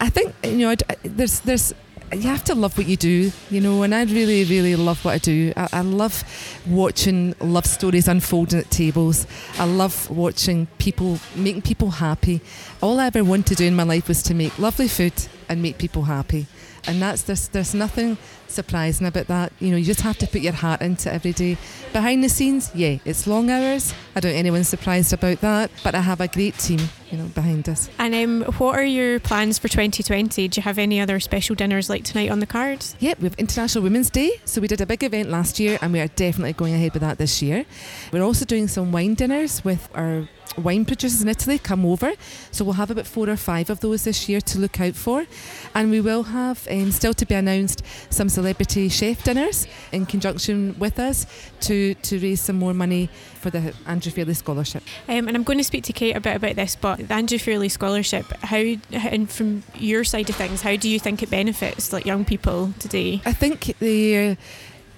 I 0.00 0.10
think 0.10 0.34
you 0.44 0.58
know. 0.58 0.74
There's 1.02 1.40
there's 1.40 1.72
you 2.12 2.22
have 2.22 2.44
to 2.44 2.54
love 2.54 2.78
what 2.78 2.86
you 2.86 2.96
do, 2.96 3.32
you 3.50 3.60
know, 3.60 3.82
and 3.82 3.94
I 3.94 4.04
really, 4.04 4.44
really 4.44 4.76
love 4.76 5.04
what 5.04 5.14
I 5.14 5.18
do. 5.18 5.52
I, 5.56 5.68
I, 5.72 5.80
love 5.80 6.22
watching 6.66 7.34
love 7.40 7.66
stories 7.66 8.06
unfolding 8.06 8.60
at 8.60 8.70
tables. 8.70 9.26
I 9.58 9.64
love 9.64 10.08
watching 10.08 10.68
people, 10.78 11.18
making 11.34 11.62
people 11.62 11.90
happy. 11.90 12.40
All 12.80 13.00
I 13.00 13.06
ever 13.06 13.24
wanted 13.24 13.46
to 13.46 13.54
do 13.56 13.64
in 13.66 13.74
my 13.74 13.82
life 13.82 14.06
was 14.08 14.22
to 14.24 14.34
make 14.34 14.56
lovely 14.58 14.88
food 14.88 15.14
and 15.48 15.60
make 15.60 15.78
people 15.78 16.02
happy. 16.02 16.46
And 16.86 17.02
that's 17.02 17.22
there's, 17.22 17.48
there's 17.48 17.74
nothing 17.74 18.16
surprising 18.50 19.06
about 19.06 19.26
that. 19.26 19.52
You 19.60 19.70
know, 19.70 19.76
you 19.76 19.84
just 19.84 20.00
have 20.00 20.18
to 20.18 20.26
put 20.26 20.40
your 20.40 20.52
heart 20.52 20.80
into 20.80 21.12
every 21.12 21.32
day. 21.32 21.56
Behind 21.92 22.22
the 22.22 22.28
scenes, 22.28 22.70
yeah, 22.74 22.98
it's 23.04 23.26
long 23.26 23.50
hours. 23.50 23.94
I 24.14 24.20
don't 24.20 24.32
anyone's 24.32 24.68
surprised 24.68 25.12
about 25.12 25.40
that, 25.40 25.70
but 25.82 25.94
I 25.94 26.00
have 26.00 26.20
a 26.20 26.28
great 26.28 26.58
team, 26.58 26.80
you 27.10 27.18
know, 27.18 27.26
behind 27.26 27.68
us. 27.68 27.88
And 27.98 28.14
um, 28.14 28.52
what 28.54 28.76
are 28.76 28.84
your 28.84 29.20
plans 29.20 29.58
for 29.58 29.68
2020? 29.68 30.48
Do 30.48 30.58
you 30.58 30.62
have 30.62 30.78
any 30.78 31.00
other 31.00 31.20
special 31.20 31.54
dinners 31.54 31.88
like 31.88 32.04
tonight 32.04 32.30
on 32.30 32.40
the 32.40 32.46
cards? 32.46 32.96
Yeah, 33.00 33.14
we 33.18 33.24
have 33.24 33.34
International 33.38 33.84
Women's 33.84 34.10
Day, 34.10 34.30
so 34.44 34.60
we 34.60 34.68
did 34.68 34.80
a 34.80 34.86
big 34.86 35.02
event 35.02 35.30
last 35.30 35.58
year, 35.58 35.78
and 35.82 35.92
we 35.92 36.00
are 36.00 36.08
definitely 36.08 36.52
going 36.52 36.74
ahead 36.74 36.92
with 36.92 37.02
that 37.02 37.18
this 37.18 37.42
year. 37.42 37.64
We're 38.12 38.22
also 38.22 38.44
doing 38.44 38.68
some 38.68 38.92
wine 38.92 39.14
dinners 39.14 39.64
with 39.64 39.88
our 39.94 40.28
wine 40.58 40.84
producers 40.84 41.22
in 41.22 41.28
Italy 41.28 41.58
come 41.58 41.84
over. 41.84 42.12
So 42.50 42.64
we'll 42.64 42.74
have 42.74 42.90
about 42.90 43.06
four 43.06 43.28
or 43.28 43.36
five 43.36 43.70
of 43.70 43.80
those 43.80 44.04
this 44.04 44.28
year 44.28 44.40
to 44.40 44.58
look 44.58 44.80
out 44.80 44.94
for. 44.94 45.26
And 45.74 45.90
we 45.90 46.00
will 46.00 46.24
have, 46.24 46.66
um, 46.70 46.92
still 46.92 47.14
to 47.14 47.26
be 47.26 47.34
announced, 47.34 47.82
some 48.10 48.28
celebrity 48.36 48.90
chef 48.90 49.24
dinners 49.24 49.66
in 49.92 50.04
conjunction 50.04 50.76
with 50.78 50.98
us 50.98 51.26
to, 51.58 51.94
to 51.94 52.18
raise 52.18 52.38
some 52.38 52.56
more 52.56 52.74
money 52.74 53.08
for 53.40 53.48
the 53.48 53.72
Andrew 53.86 54.12
Fairlie 54.12 54.34
Scholarship. 54.34 54.82
Um, 55.08 55.26
and 55.26 55.34
I'm 55.34 55.42
going 55.42 55.56
to 55.56 55.64
speak 55.64 55.84
to 55.84 55.94
Kate 55.94 56.14
a 56.14 56.20
bit 56.20 56.36
about 56.36 56.56
this, 56.56 56.76
but 56.76 57.08
the 57.08 57.14
Andrew 57.14 57.38
Fairlie 57.38 57.70
Scholarship, 57.70 58.26
how, 58.42 58.62
and 58.92 59.30
from 59.30 59.62
your 59.74 60.04
side 60.04 60.28
of 60.28 60.36
things, 60.36 60.60
how 60.60 60.76
do 60.76 60.86
you 60.86 61.00
think 61.00 61.22
it 61.22 61.30
benefits 61.30 61.94
like 61.94 62.04
young 62.04 62.26
people 62.26 62.74
today? 62.78 63.22
I 63.24 63.32
think 63.32 63.74
the, 63.78 64.16
uh, 64.16 64.34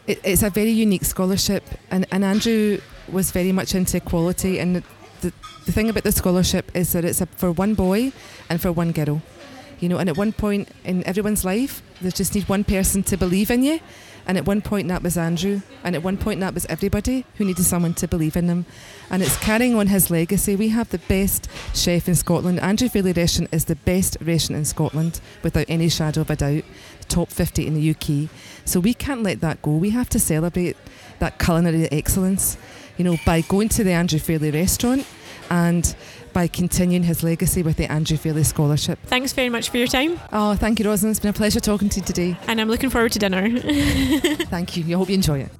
it, 0.08 0.20
it's 0.24 0.42
a 0.42 0.50
very 0.50 0.72
unique 0.72 1.04
scholarship, 1.04 1.62
and, 1.92 2.06
and 2.10 2.24
Andrew 2.24 2.80
was 3.08 3.30
very 3.30 3.52
much 3.52 3.72
into 3.72 3.98
equality 3.98 4.58
and 4.58 4.82
the, 5.20 5.32
the 5.64 5.72
thing 5.72 5.88
about 5.88 6.02
the 6.02 6.12
scholarship 6.12 6.70
is 6.74 6.92
that 6.92 7.04
it's 7.04 7.20
a, 7.20 7.26
for 7.26 7.52
one 7.52 7.74
boy 7.74 8.12
and 8.50 8.60
for 8.60 8.72
one 8.72 8.92
girl. 8.92 9.22
You 9.80 9.88
know, 9.88 9.98
and 9.98 10.08
at 10.08 10.16
one 10.16 10.32
point 10.32 10.68
in 10.84 11.04
everyone's 11.06 11.44
life, 11.44 11.82
they 12.00 12.10
just 12.10 12.34
need 12.34 12.48
one 12.48 12.64
person 12.64 13.02
to 13.04 13.16
believe 13.16 13.50
in 13.50 13.62
you. 13.62 13.80
And 14.26 14.36
at 14.36 14.44
one 14.44 14.60
point, 14.60 14.88
that 14.88 15.02
was 15.02 15.16
Andrew. 15.16 15.62
And 15.82 15.96
at 15.96 16.02
one 16.02 16.18
point, 16.18 16.40
that 16.40 16.52
was 16.52 16.66
everybody 16.66 17.24
who 17.36 17.46
needed 17.46 17.64
someone 17.64 17.94
to 17.94 18.06
believe 18.06 18.36
in 18.36 18.46
them. 18.46 18.66
And 19.08 19.22
it's 19.22 19.38
carrying 19.38 19.74
on 19.74 19.86
his 19.86 20.10
legacy. 20.10 20.54
We 20.54 20.68
have 20.68 20.90
the 20.90 20.98
best 20.98 21.48
chef 21.74 22.08
in 22.08 22.14
Scotland. 22.14 22.60
Andrew 22.60 22.90
Fairlie 22.90 23.14
restaurant 23.14 23.48
is 23.54 23.64
the 23.64 23.76
best 23.76 24.18
restaurant 24.20 24.58
in 24.58 24.64
Scotland, 24.66 25.20
without 25.42 25.64
any 25.66 25.88
shadow 25.88 26.20
of 26.20 26.30
a 26.30 26.36
doubt. 26.36 26.64
Top 27.08 27.30
50 27.30 27.66
in 27.66 27.72
the 27.72 27.90
UK. 27.90 28.28
So 28.66 28.80
we 28.80 28.92
can't 28.92 29.22
let 29.22 29.40
that 29.40 29.62
go. 29.62 29.76
We 29.76 29.90
have 29.90 30.10
to 30.10 30.18
celebrate 30.18 30.76
that 31.20 31.38
culinary 31.38 31.90
excellence, 31.90 32.58
you 32.98 33.04
know, 33.04 33.16
by 33.24 33.40
going 33.40 33.70
to 33.70 33.82
the 33.82 33.92
Andrew 33.92 34.18
Fairlie 34.18 34.50
restaurant 34.50 35.06
and 35.50 35.96
by 36.32 36.46
continuing 36.46 37.02
his 37.02 37.22
legacy 37.22 37.62
with 37.62 37.76
the 37.76 37.90
Andrew 37.90 38.16
Fairlie 38.16 38.44
Scholarship. 38.44 38.98
Thanks 39.06 39.32
very 39.32 39.48
much 39.48 39.70
for 39.70 39.78
your 39.78 39.86
time. 39.86 40.18
Oh, 40.32 40.54
thank 40.54 40.78
you, 40.78 40.86
Rosalind. 40.86 41.12
It's 41.12 41.20
been 41.20 41.30
a 41.30 41.32
pleasure 41.32 41.60
talking 41.60 41.88
to 41.88 42.00
you 42.00 42.06
today. 42.06 42.36
And 42.46 42.60
I'm 42.60 42.68
looking 42.68 42.90
forward 42.90 43.12
to 43.12 43.18
dinner. 43.18 43.58
thank 44.46 44.76
you. 44.76 44.84
I 44.84 44.98
hope 44.98 45.08
you 45.08 45.14
enjoy 45.14 45.40
it. 45.40 45.52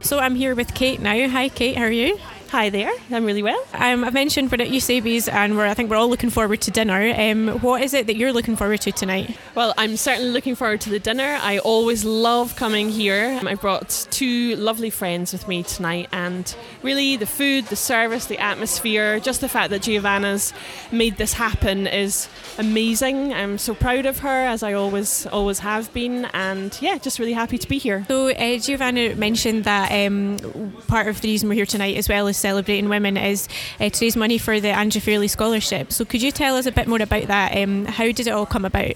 So 0.00 0.18
I'm 0.18 0.34
here 0.34 0.54
with 0.54 0.74
Kate 0.74 1.00
now. 1.00 1.28
Hi, 1.28 1.48
Kate. 1.48 1.76
How 1.76 1.84
are 1.84 1.90
you? 1.92 2.18
Hi 2.50 2.68
there, 2.68 2.90
I'm 3.12 3.24
really 3.24 3.44
well. 3.44 3.64
Um, 3.74 4.02
I've 4.02 4.12
mentioned 4.12 4.50
we're 4.50 4.60
at 4.60 4.70
Eusebi's 4.70 5.28
and 5.28 5.56
we're, 5.56 5.66
I 5.66 5.74
think 5.74 5.88
we're 5.88 5.96
all 5.96 6.08
looking 6.08 6.30
forward 6.30 6.60
to 6.62 6.72
dinner. 6.72 7.14
Um, 7.16 7.46
what 7.60 7.80
is 7.80 7.94
it 7.94 8.08
that 8.08 8.16
you're 8.16 8.32
looking 8.32 8.56
forward 8.56 8.80
to 8.80 8.90
tonight? 8.90 9.38
Well, 9.54 9.72
I'm 9.78 9.96
certainly 9.96 10.32
looking 10.32 10.56
forward 10.56 10.80
to 10.80 10.90
the 10.90 10.98
dinner. 10.98 11.38
I 11.40 11.58
always 11.58 12.04
love 12.04 12.56
coming 12.56 12.88
here. 12.88 13.38
I 13.46 13.54
brought 13.54 14.08
two 14.10 14.56
lovely 14.56 14.90
friends 14.90 15.32
with 15.32 15.46
me 15.46 15.62
tonight, 15.62 16.08
and 16.10 16.52
really 16.82 17.16
the 17.16 17.24
food, 17.24 17.66
the 17.66 17.76
service, 17.76 18.26
the 18.26 18.38
atmosphere, 18.38 19.20
just 19.20 19.40
the 19.40 19.48
fact 19.48 19.70
that 19.70 19.82
Giovanna's 19.82 20.52
made 20.90 21.18
this 21.18 21.34
happen 21.34 21.86
is 21.86 22.28
amazing. 22.58 23.32
I'm 23.32 23.58
so 23.58 23.76
proud 23.76 24.06
of 24.06 24.18
her, 24.18 24.28
as 24.28 24.64
I 24.64 24.72
always 24.72 25.24
always 25.28 25.60
have 25.60 25.92
been, 25.94 26.24
and 26.34 26.76
yeah, 26.82 26.98
just 26.98 27.20
really 27.20 27.32
happy 27.32 27.58
to 27.58 27.68
be 27.68 27.78
here. 27.78 28.04
So 28.08 28.30
uh, 28.30 28.58
Giovanna 28.58 29.14
mentioned 29.14 29.62
that 29.64 29.92
um, 29.92 30.74
part 30.88 31.06
of 31.06 31.20
the 31.20 31.28
reason 31.28 31.48
we're 31.48 31.54
here 31.54 31.64
tonight, 31.64 31.96
as 31.96 32.08
well 32.08 32.26
as 32.26 32.39
celebrating 32.40 32.88
women 32.88 33.16
is 33.16 33.48
uh, 33.78 33.88
to 33.88 34.04
raise 34.04 34.16
money 34.16 34.38
for 34.38 34.60
the 34.60 34.70
Andrew 34.70 35.00
Fairlie 35.00 35.28
Scholarship. 35.28 35.92
So 35.92 36.04
could 36.04 36.22
you 36.22 36.32
tell 36.32 36.56
us 36.56 36.66
a 36.66 36.72
bit 36.72 36.86
more 36.86 37.00
about 37.00 37.26
that? 37.28 37.56
Um, 37.56 37.84
how 37.84 38.04
did 38.04 38.26
it 38.26 38.30
all 38.30 38.46
come 38.46 38.64
about? 38.64 38.94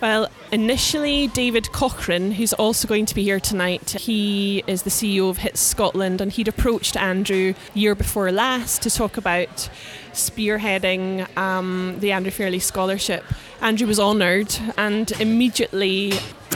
Well, 0.00 0.28
initially, 0.50 1.28
David 1.28 1.72
Cochrane, 1.72 2.32
who's 2.32 2.52
also 2.52 2.88
going 2.88 3.06
to 3.06 3.14
be 3.14 3.22
here 3.22 3.40
tonight, 3.40 3.90
he 3.90 4.64
is 4.66 4.82
the 4.82 4.90
CEO 4.90 5.30
of 5.30 5.38
HIT 5.38 5.56
Scotland, 5.56 6.20
and 6.20 6.32
he'd 6.32 6.48
approached 6.48 6.96
Andrew 6.96 7.54
year 7.74 7.94
before 7.94 8.30
last 8.32 8.82
to 8.82 8.90
talk 8.90 9.16
about 9.16 9.70
spearheading 10.12 11.34
um, 11.36 11.96
the 12.00 12.12
Andrew 12.12 12.30
Fairlie 12.30 12.58
Scholarship. 12.58 13.24
Andrew 13.60 13.86
was 13.86 14.00
honoured 14.00 14.54
and 14.76 15.10
immediately 15.20 16.12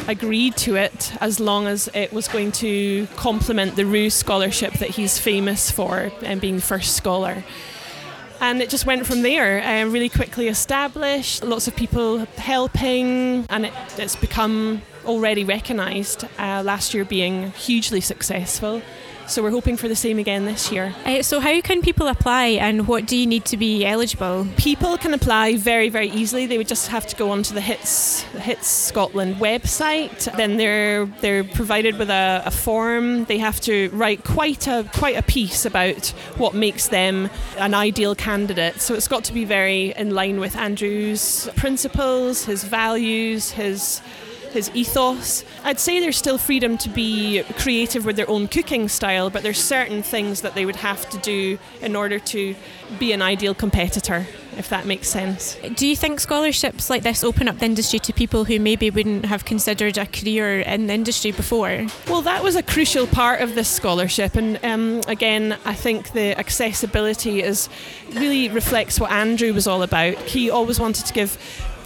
agreed 0.08 0.56
to 0.56 0.76
it 0.76 1.12
as 1.20 1.40
long 1.40 1.66
as 1.66 1.88
it 1.94 2.12
was 2.12 2.28
going 2.28 2.52
to 2.52 3.06
complement 3.16 3.76
the 3.76 3.84
Roux 3.84 4.10
Scholarship 4.10 4.74
that 4.74 4.90
he's 4.90 5.18
famous 5.18 5.70
for 5.70 6.10
and 6.22 6.40
being 6.40 6.56
the 6.56 6.62
first 6.62 6.96
scholar. 6.96 7.44
And 8.40 8.60
it 8.60 8.68
just 8.68 8.84
went 8.84 9.06
from 9.06 9.22
there, 9.22 9.62
uh, 9.62 9.88
really 9.88 10.08
quickly 10.10 10.48
established, 10.48 11.42
lots 11.42 11.68
of 11.68 11.74
people 11.74 12.26
helping, 12.36 13.46
and 13.48 13.66
it, 13.66 13.72
it's 13.96 14.16
become 14.16 14.82
already 15.06 15.44
recognised, 15.44 16.24
uh, 16.38 16.62
last 16.64 16.92
year 16.92 17.04
being 17.04 17.52
hugely 17.52 18.00
successful. 18.00 18.82
So 19.28 19.42
we're 19.42 19.50
hoping 19.50 19.76
for 19.76 19.88
the 19.88 19.96
same 19.96 20.18
again 20.18 20.44
this 20.44 20.70
year. 20.70 20.94
Uh, 21.04 21.22
so 21.22 21.40
how 21.40 21.60
can 21.60 21.82
people 21.82 22.06
apply 22.06 22.46
and 22.46 22.86
what 22.86 23.06
do 23.06 23.16
you 23.16 23.26
need 23.26 23.44
to 23.46 23.56
be 23.56 23.84
eligible? 23.84 24.46
People 24.56 24.96
can 24.96 25.12
apply 25.12 25.56
very, 25.56 25.88
very 25.88 26.08
easily. 26.10 26.46
They 26.46 26.58
would 26.58 26.68
just 26.68 26.88
have 26.88 27.06
to 27.08 27.16
go 27.16 27.30
onto 27.30 27.52
the 27.52 27.60
HIT 27.60 27.80
HIT 28.38 28.64
Scotland 28.64 29.36
website. 29.36 30.32
Then 30.36 30.56
they're 30.56 31.06
they're 31.20 31.42
provided 31.42 31.98
with 31.98 32.08
a, 32.08 32.42
a 32.46 32.50
form. 32.52 33.24
They 33.24 33.38
have 33.38 33.60
to 33.62 33.90
write 33.90 34.22
quite 34.22 34.68
a 34.68 34.88
quite 34.94 35.16
a 35.16 35.22
piece 35.22 35.66
about 35.66 36.06
what 36.38 36.54
makes 36.54 36.88
them 36.88 37.28
an 37.58 37.74
ideal 37.74 38.14
candidate. 38.14 38.80
So 38.80 38.94
it's 38.94 39.08
got 39.08 39.24
to 39.24 39.32
be 39.32 39.44
very 39.44 39.92
in 39.96 40.14
line 40.14 40.38
with 40.38 40.56
Andrew's 40.56 41.50
principles, 41.56 42.44
his 42.44 42.62
values, 42.62 43.50
his 43.50 44.00
his 44.56 44.70
ethos. 44.74 45.44
I'd 45.64 45.78
say 45.78 46.00
there's 46.00 46.16
still 46.16 46.38
freedom 46.38 46.76
to 46.78 46.88
be 46.88 47.44
creative 47.58 48.04
with 48.04 48.16
their 48.16 48.28
own 48.28 48.48
cooking 48.48 48.88
style, 48.88 49.30
but 49.30 49.42
there's 49.42 49.62
certain 49.62 50.02
things 50.02 50.40
that 50.40 50.54
they 50.54 50.64
would 50.64 50.76
have 50.76 51.08
to 51.10 51.18
do 51.18 51.58
in 51.80 51.94
order 51.94 52.18
to 52.18 52.54
be 52.98 53.12
an 53.12 53.20
ideal 53.22 53.54
competitor, 53.54 54.26
if 54.56 54.68
that 54.70 54.86
makes 54.86 55.08
sense. 55.08 55.56
Do 55.74 55.86
you 55.86 55.94
think 55.94 56.20
scholarships 56.20 56.88
like 56.88 57.02
this 57.02 57.22
open 57.22 57.48
up 57.48 57.58
the 57.58 57.66
industry 57.66 57.98
to 58.00 58.12
people 58.12 58.44
who 58.44 58.58
maybe 58.58 58.90
wouldn't 58.90 59.26
have 59.26 59.44
considered 59.44 59.98
a 59.98 60.06
career 60.06 60.60
in 60.60 60.86
the 60.86 60.94
industry 60.94 61.32
before? 61.32 61.86
Well, 62.08 62.22
that 62.22 62.42
was 62.42 62.56
a 62.56 62.62
crucial 62.62 63.06
part 63.06 63.40
of 63.40 63.54
this 63.54 63.68
scholarship, 63.68 64.34
and 64.34 64.58
um, 64.64 65.02
again, 65.06 65.58
I 65.64 65.74
think 65.74 66.12
the 66.12 66.38
accessibility 66.38 67.42
is 67.42 67.68
really 68.14 68.48
reflects 68.48 68.98
what 68.98 69.10
Andrew 69.10 69.52
was 69.52 69.66
all 69.66 69.82
about. 69.82 70.14
He 70.16 70.48
always 70.48 70.80
wanted 70.80 71.04
to 71.06 71.12
give 71.12 71.36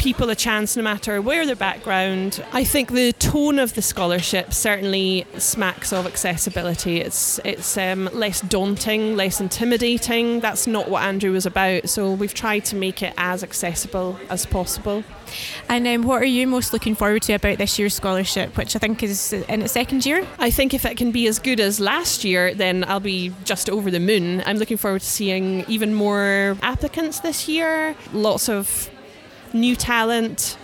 people 0.01 0.31
a 0.31 0.35
chance 0.35 0.79
no 0.79 0.83
matter 0.83 1.21
where 1.21 1.45
their 1.45 1.55
background. 1.55 2.43
I 2.53 2.65
think 2.65 2.93
the 2.93 3.13
tone 3.13 3.59
of 3.59 3.75
the 3.75 3.83
scholarship 3.83 4.55
certainly 4.55 5.27
smacks 5.37 5.93
of 5.93 6.07
accessibility. 6.07 7.03
It's 7.03 7.39
it's 7.45 7.77
um, 7.77 8.09
less 8.15 8.41
daunting, 8.41 9.15
less 9.15 9.43
intimidating. 9.43 10.41
That's 10.41 10.67
not 10.67 10.89
what 10.89 11.03
Andrew 11.03 11.33
was 11.33 11.45
about. 11.45 11.91
So 11.91 12.13
we've 12.13 12.33
tried 12.33 12.65
to 12.67 12.77
make 12.77 13.03
it 13.03 13.13
as 13.19 13.43
accessible 13.43 14.19
as 14.31 14.47
possible. 14.47 15.05
And 15.69 15.87
um, 15.87 16.03
what 16.05 16.23
are 16.23 16.25
you 16.25 16.47
most 16.47 16.73
looking 16.73 16.95
forward 16.95 17.21
to 17.23 17.35
about 17.35 17.59
this 17.59 17.79
year's 17.79 17.95
scholarship, 17.95 18.57
which 18.57 18.75
I 18.75 18.79
think 18.79 19.03
is 19.03 19.35
in 19.35 19.61
its 19.61 19.75
second 19.75 20.07
year? 20.07 20.27
I 20.39 20.51
think 20.51 20.73
if 20.73 20.87
it 20.87 20.97
can 20.97 21.13
be 21.13 21.27
as 21.27 21.39
good 21.39 21.61
as 21.61 21.79
last 21.79 22.25
year, 22.25 22.55
then 22.55 22.85
I'll 22.89 23.01
be 23.01 23.35
just 23.45 23.69
over 23.69 23.91
the 23.91 24.01
moon. 24.01 24.43
I'm 24.47 24.57
looking 24.57 24.79
forward 24.79 25.03
to 25.03 25.07
seeing 25.07 25.67
even 25.69 25.93
more 25.95 26.57
applicants 26.63 27.21
this 27.21 27.49
year. 27.49 27.95
Lots 28.15 28.49
of 28.49 28.91
new 29.53 29.77
talent, 29.77 30.57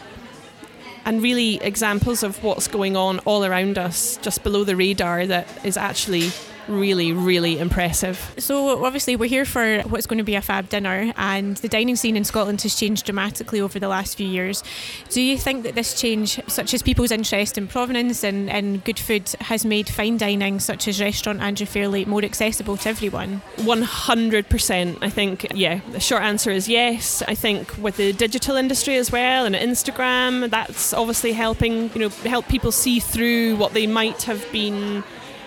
and 1.04 1.22
really 1.22 1.56
examples 1.62 2.24
of 2.24 2.42
what's 2.42 2.66
going 2.66 2.96
on 2.96 3.20
all 3.20 3.44
around 3.44 3.78
us, 3.78 4.16
just 4.22 4.42
below 4.42 4.64
the 4.64 4.74
radar, 4.74 5.24
that 5.26 5.46
is 5.64 5.76
actually 5.76 6.30
really, 6.68 7.12
really 7.12 7.58
impressive. 7.58 8.34
So, 8.38 8.84
obviously, 8.84 9.16
we're 9.16 9.28
here 9.28 9.44
for 9.44 9.80
what's 9.82 10.06
going 10.06 10.18
to 10.18 10.24
be 10.24 10.34
a 10.34 10.42
fab 10.42 10.68
dinner, 10.68 11.12
and 11.16 11.56
the 11.58 11.68
dining 11.68 11.96
scene 11.96 12.16
in 12.16 12.24
Scotland 12.24 12.62
has 12.62 12.74
changed 12.74 13.06
dramatically 13.06 13.60
over 13.60 13.78
the 13.78 13.88
last 13.88 14.16
few 14.16 14.26
years. 14.26 14.62
Do 15.10 15.20
you 15.20 15.38
think 15.38 15.62
that 15.64 15.74
this 15.74 15.98
change, 16.00 16.40
such 16.48 16.74
as 16.74 16.82
people's 16.82 17.10
interest 17.10 17.58
in 17.58 17.66
provenance 17.68 18.24
and, 18.24 18.50
and 18.50 18.84
good 18.84 18.98
food, 18.98 19.28
has 19.40 19.64
made 19.64 19.88
fine 19.88 20.16
dining, 20.16 20.60
such 20.60 20.88
as 20.88 21.00
restaurant 21.00 21.40
Andrew 21.40 21.66
Fairlie, 21.66 22.04
more 22.04 22.24
accessible 22.24 22.76
to 22.78 22.88
everyone? 22.88 23.42
100%. 23.56 24.98
I 25.02 25.10
think, 25.10 25.46
yeah, 25.54 25.80
the 25.92 26.00
short 26.00 26.22
answer 26.22 26.50
is 26.50 26.68
yes. 26.68 27.22
I 27.28 27.34
think 27.34 27.76
with 27.78 27.96
the 27.96 28.12
digital 28.12 28.56
industry 28.56 28.96
as 28.96 29.10
well 29.12 29.46
and 29.46 29.54
Instagram, 29.54 30.50
that's 30.50 30.92
obviously 30.92 31.32
helping, 31.32 31.90
you 31.94 32.00
know, 32.00 32.08
help 32.08 32.48
people 32.48 32.72
see 32.72 33.00
through 33.00 33.56
what 33.56 33.72
they 33.72 33.86
might 33.86 34.22
have 34.22 34.44
been 34.52 35.04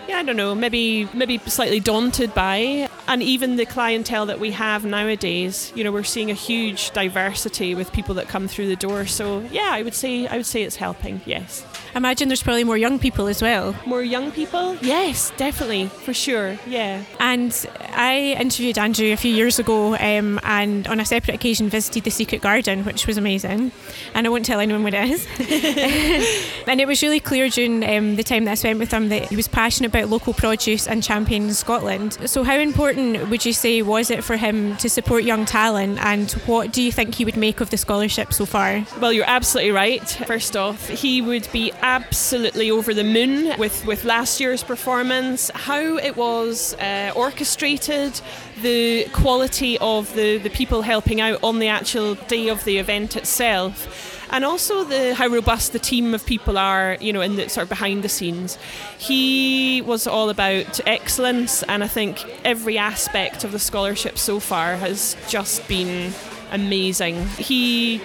yeah, 0.09 0.17
I 0.17 0.23
don't 0.23 0.35
know, 0.35 0.55
maybe 0.55 1.07
maybe 1.13 1.37
slightly 1.45 1.79
daunted 1.79 2.33
by. 2.33 2.89
And 3.09 3.23
even 3.23 3.55
the 3.55 3.65
clientele 3.65 4.27
that 4.27 4.39
we 4.39 4.51
have 4.51 4.85
nowadays, 4.85 5.73
you 5.75 5.83
know, 5.83 5.91
we're 5.91 6.03
seeing 6.03 6.29
a 6.29 6.35
huge 6.35 6.91
diversity 6.91 7.73
with 7.73 7.91
people 7.91 8.13
that 8.15 8.27
come 8.27 8.47
through 8.47 8.67
the 8.67 8.75
door. 8.75 9.07
So 9.07 9.39
yeah, 9.51 9.69
I 9.71 9.81
would 9.81 9.95
say 9.95 10.27
I 10.27 10.37
would 10.37 10.45
say 10.45 10.61
it's 10.61 10.75
helping. 10.75 11.19
Yes. 11.25 11.65
imagine 11.95 12.29
there's 12.29 12.43
probably 12.43 12.63
more 12.63 12.77
young 12.77 12.99
people 12.99 13.25
as 13.25 13.41
well. 13.41 13.75
More 13.87 14.03
young 14.03 14.31
people? 14.31 14.75
Yes, 14.81 15.31
definitely, 15.37 15.87
for 15.87 16.13
sure. 16.13 16.59
Yeah. 16.67 17.03
And 17.19 17.51
I 17.95 18.35
interviewed 18.39 18.77
Andrew 18.77 19.11
a 19.11 19.17
few 19.17 19.33
years 19.33 19.57
ago, 19.57 19.95
um, 19.95 20.39
and 20.43 20.87
on 20.87 20.99
a 20.99 21.05
separate 21.05 21.33
occasion 21.33 21.67
visited 21.67 22.03
the 22.03 22.11
Secret 22.11 22.41
Garden, 22.41 22.85
which 22.85 23.07
was 23.07 23.17
amazing. 23.17 23.71
And 24.13 24.27
I 24.27 24.29
won't 24.29 24.45
tell 24.45 24.59
anyone 24.59 24.83
what 24.83 24.93
it 24.93 25.09
is. 25.09 25.27
and 26.67 26.79
it 26.79 26.87
was 26.87 27.01
really 27.01 27.19
clear 27.19 27.49
during 27.49 27.83
um, 27.83 28.17
the 28.17 28.23
time 28.23 28.45
that 28.45 28.51
I 28.51 28.55
spent 28.55 28.77
with 28.77 28.93
him 28.93 29.09
that 29.09 29.29
he 29.29 29.35
was 29.35 29.47
passionate 29.47 29.89
about 29.89 30.09
local 30.09 30.33
produce 30.33 30.87
and 30.87 31.01
championing 31.01 31.53
Scotland. 31.53 32.17
So, 32.29 32.43
how 32.43 32.57
important 32.57 32.98
would 33.29 33.45
you 33.45 33.53
say 33.53 33.81
was 33.81 34.09
it 34.09 34.23
for 34.23 34.37
him 34.37 34.75
to 34.77 34.89
support 34.89 35.23
young 35.23 35.45
talent, 35.45 35.99
and 35.99 36.31
what 36.45 36.71
do 36.71 36.81
you 36.81 36.91
think 36.91 37.15
he 37.15 37.25
would 37.25 37.37
make 37.37 37.61
of 37.61 37.69
the 37.69 37.77
scholarship 37.77 38.33
so 38.33 38.45
far? 38.45 38.85
Well, 38.99 39.13
you're 39.13 39.29
absolutely 39.29 39.71
right. 39.71 40.07
First 40.25 40.55
off, 40.55 40.87
he 40.87 41.21
would 41.21 41.47
be 41.51 41.71
absolutely 41.81 42.71
over 42.71 42.93
the 42.93 43.03
moon 43.03 43.57
with, 43.57 43.85
with 43.85 44.05
last 44.05 44.39
year's 44.39 44.63
performance, 44.63 45.51
how 45.53 45.97
it 45.97 46.15
was 46.15 46.73
uh, 46.75 47.11
orchestrated, 47.15 48.19
the 48.61 49.05
quality 49.13 49.77
of 49.79 50.13
the, 50.15 50.37
the 50.37 50.49
people 50.49 50.81
helping 50.81 51.21
out 51.21 51.43
on 51.43 51.59
the 51.59 51.67
actual 51.67 52.15
day 52.15 52.49
of 52.49 52.63
the 52.65 52.77
event 52.77 53.15
itself 53.15 54.08
and 54.31 54.45
also 54.45 54.83
the 54.83 55.15
how 55.15 55.27
robust 55.27 55.73
the 55.73 55.79
team 55.79 56.13
of 56.13 56.25
people 56.25 56.57
are, 56.57 56.97
you 56.99 57.13
know, 57.13 57.21
in 57.21 57.35
the 57.35 57.49
sort 57.49 57.63
of 57.63 57.69
behind 57.69 58.03
the 58.03 58.09
scenes. 58.09 58.57
He 58.97 59.81
was 59.81 60.07
all 60.07 60.29
about 60.29 60.79
excellence, 60.85 61.63
and 61.63 61.83
I 61.83 61.87
think 61.87 62.25
every 62.43 62.77
aspect 62.77 63.43
of 63.43 63.51
the 63.51 63.59
scholarship 63.59 64.17
so 64.17 64.39
far 64.39 64.75
has 64.75 65.15
just 65.27 65.67
been 65.67 66.13
amazing. 66.51 67.25
He 67.37 68.01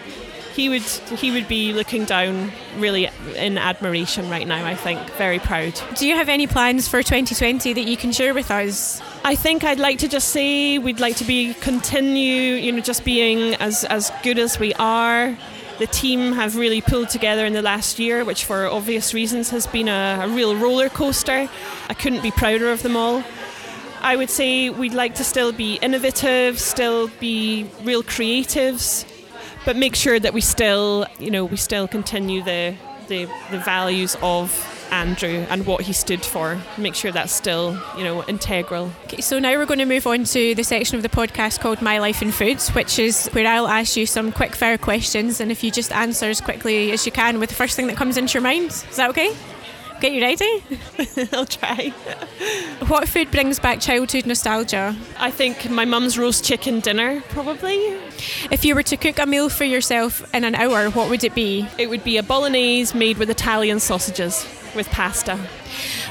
he 0.55 0.69
would 0.69 0.83
he 0.83 1.33
would 1.33 1.49
be 1.49 1.73
looking 1.73 2.05
down 2.05 2.53
really 2.77 3.09
in 3.35 3.59
admiration 3.59 4.31
right 4.31 4.47
now. 4.47 4.65
I 4.65 4.77
think 4.77 5.01
very 5.15 5.41
proud. 5.41 5.75
Do 5.97 6.07
you 6.07 6.15
have 6.15 6.29
any 6.29 6.47
plans 6.47 6.87
for 6.87 7.03
2020 7.03 7.73
that 7.73 7.81
you 7.83 7.97
can 7.97 8.13
share 8.13 8.33
with 8.33 8.51
us? 8.53 9.03
I 9.25 9.35
think 9.35 9.65
I'd 9.65 9.81
like 9.81 9.99
to 9.99 10.09
just 10.09 10.29
say 10.29 10.79
we'd 10.79 11.01
like 11.01 11.17
to 11.17 11.25
be 11.25 11.55
continue, 11.55 12.55
you 12.55 12.71
know, 12.71 12.81
just 12.81 13.05
being 13.05 13.55
as 13.57 13.85
as 13.85 14.13
good 14.23 14.39
as 14.39 14.59
we 14.59 14.73
are. 14.75 15.37
The 15.79 15.87
team 15.89 16.33
have 16.33 16.57
really 16.57 16.81
pulled 16.81 17.09
together 17.09 17.45
in 17.45 17.53
the 17.53 17.63
last 17.63 17.99
year, 17.99 18.25
which 18.25 18.45
for 18.45 18.67
obvious 18.67 19.13
reasons 19.13 19.51
has 19.51 19.67
been 19.67 19.89
a, 19.89 20.21
a 20.23 20.29
real 20.29 20.55
roller 20.55 20.89
coaster. 20.89 21.49
I 21.89 21.95
couldn't 21.95 22.23
be 22.23 22.31
prouder 22.31 22.71
of 22.71 22.83
them 22.83 22.97
all. 22.97 23.25
I 24.01 24.17
would 24.17 24.31
say 24.31 24.71
we'd 24.71 24.95
like 24.95 25.15
to 25.17 25.25
still 25.25 25.51
be 25.51 25.77
innovative, 25.77 26.61
still 26.61 27.09
be 27.19 27.69
real 27.83 28.03
creatives, 28.03 29.05
but 29.65 29.77
make 29.77 29.97
sure 29.97 30.21
that 30.21 30.33
we 30.33 30.41
still, 30.41 31.07
you 31.19 31.31
know, 31.31 31.45
we 31.45 31.57
still 31.57 31.89
continue 31.89 32.43
the 32.43 32.77
the, 33.09 33.27
the 33.51 33.59
values 33.59 34.17
of 34.23 34.51
Andrew 34.91 35.47
and 35.51 35.67
what 35.67 35.83
he 35.83 35.93
stood 35.93 36.25
for. 36.25 36.61
Make 36.79 36.95
sure 36.95 37.13
that's 37.13 37.33
still, 37.33 37.79
you 37.97 38.05
know, 38.05 38.25
integral. 38.25 38.91
Okay, 39.05 39.21
so 39.21 39.39
now 39.39 39.57
we're 39.57 39.67
going 39.67 39.79
to 39.79 39.85
move 39.85 40.07
on 40.07 40.25
to 40.25 40.55
the 40.55 40.65
section 40.65 40.97
of 40.97 41.03
the 41.03 41.09
podcast 41.09 41.61
called 41.61 41.83
My 41.83 41.99
Life 41.99 42.23
in 42.23 42.33
Foods, 42.33 42.71
which 42.71 42.99
is 42.99 43.29
where 43.29 43.47
I'll 43.47 43.69
ask 43.69 43.97
you 43.97 44.07
some 44.07 44.33
quick 44.33 44.55
fire 44.55 44.79
questions, 44.79 45.41
and 45.41 45.51
if 45.51 45.63
you 45.63 45.71
just 45.71 45.93
answer 45.93 46.27
as 46.27 46.41
quickly 46.41 46.93
as 46.93 47.07
you 47.07 47.13
can 47.13 47.39
with 47.41 47.51
the 47.51 47.55
first 47.55 47.77
thing 47.77 47.87
that 47.89 47.97
comes 47.97 48.17
into 48.17 48.35
your 48.35 48.43
mind, 48.43 48.67
is 48.67 48.97
that 48.97 49.11
okay? 49.11 49.35
Get 50.01 50.13
you 50.13 50.23
ready? 50.23 50.65
I'll 51.33 51.47
try. 51.47 51.89
What 52.89 53.09
food 53.09 53.31
brings 53.31 53.59
back 53.59 53.81
childhood 53.81 54.27
nostalgia? 54.27 54.97
I 55.19 55.31
think 55.31 55.71
my 55.71 55.85
mum's 55.85 56.19
roast 56.19 56.45
chicken 56.45 56.81
dinner, 56.81 57.23
probably. 57.29 57.77
If 58.51 58.65
you 58.65 58.75
were 58.75 58.83
to 58.83 58.97
cook 58.97 59.19
a 59.19 59.27
meal 59.27 59.49
for 59.49 59.65
yourself 59.65 60.33
in 60.35 60.45
an 60.45 60.55
hour, 60.57 60.91
what 60.91 61.09
would 61.09 61.25
it 61.25 61.35
be? 61.35 61.67
It 61.79 61.89
would 61.89 62.05
be 62.05 62.19
a 62.19 62.23
bolognese 62.23 62.97
made 62.97 63.19
with 63.19 63.31
Italian 63.31 63.81
sausages 63.81 64.45
with 64.75 64.91
pasta. 64.91 65.37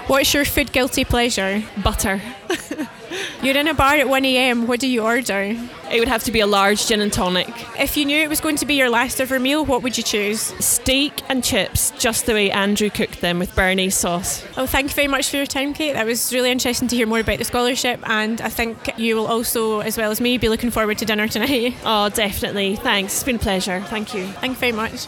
What's 0.07 0.33
your 0.33 0.45
food 0.45 0.71
guilty 0.71 1.05
pleasure? 1.05 1.63
Butter. 1.81 2.21
You're 3.43 3.57
in 3.57 3.67
a 3.67 3.73
bar 3.73 3.95
at 3.95 4.07
1am, 4.07 4.67
what 4.67 4.79
do 4.79 4.87
you 4.87 5.01
order? 5.03 5.55
It 5.91 5.99
would 5.99 6.07
have 6.07 6.23
to 6.23 6.31
be 6.31 6.39
a 6.39 6.47
large 6.47 6.87
gin 6.87 7.01
and 7.01 7.11
tonic. 7.11 7.49
If 7.79 7.95
you 7.95 8.05
knew 8.05 8.17
it 8.17 8.29
was 8.29 8.41
going 8.41 8.55
to 8.57 8.65
be 8.65 8.75
your 8.75 8.89
last 8.89 9.21
ever 9.21 9.39
meal, 9.39 9.65
what 9.65 9.83
would 9.83 9.97
you 9.97 10.03
choose? 10.03 10.39
Steak 10.63 11.21
and 11.29 11.43
chips, 11.43 11.91
just 11.91 12.25
the 12.25 12.33
way 12.33 12.49
Andrew 12.51 12.89
cooked 12.89 13.21
them 13.21 13.39
with 13.39 13.53
Béarnaise 13.55 13.93
sauce. 13.93 14.45
Oh, 14.57 14.65
thank 14.65 14.89
you 14.89 14.95
very 14.95 15.07
much 15.07 15.29
for 15.29 15.37
your 15.37 15.45
time, 15.45 15.73
Kate. 15.73 15.93
That 15.93 16.05
was 16.05 16.33
really 16.33 16.51
interesting 16.51 16.87
to 16.87 16.95
hear 16.95 17.05
more 17.05 17.19
about 17.19 17.39
the 17.39 17.45
scholarship, 17.45 17.99
and 18.09 18.41
I 18.41 18.49
think 18.49 18.97
you 18.97 19.15
will 19.15 19.27
also, 19.27 19.81
as 19.81 19.97
well 19.97 20.09
as 20.09 20.19
me, 20.19 20.37
be 20.37 20.49
looking 20.49 20.71
forward 20.71 20.97
to 20.99 21.05
dinner 21.05 21.27
tonight. 21.27 21.75
Oh, 21.85 22.09
definitely. 22.09 22.75
Thanks. 22.77 23.13
It's 23.13 23.23
been 23.23 23.35
a 23.35 23.39
pleasure. 23.39 23.81
Thank 23.81 24.13
you. 24.13 24.25
Thank 24.25 24.53
you 24.53 24.59
very 24.59 24.71
much. 24.71 25.07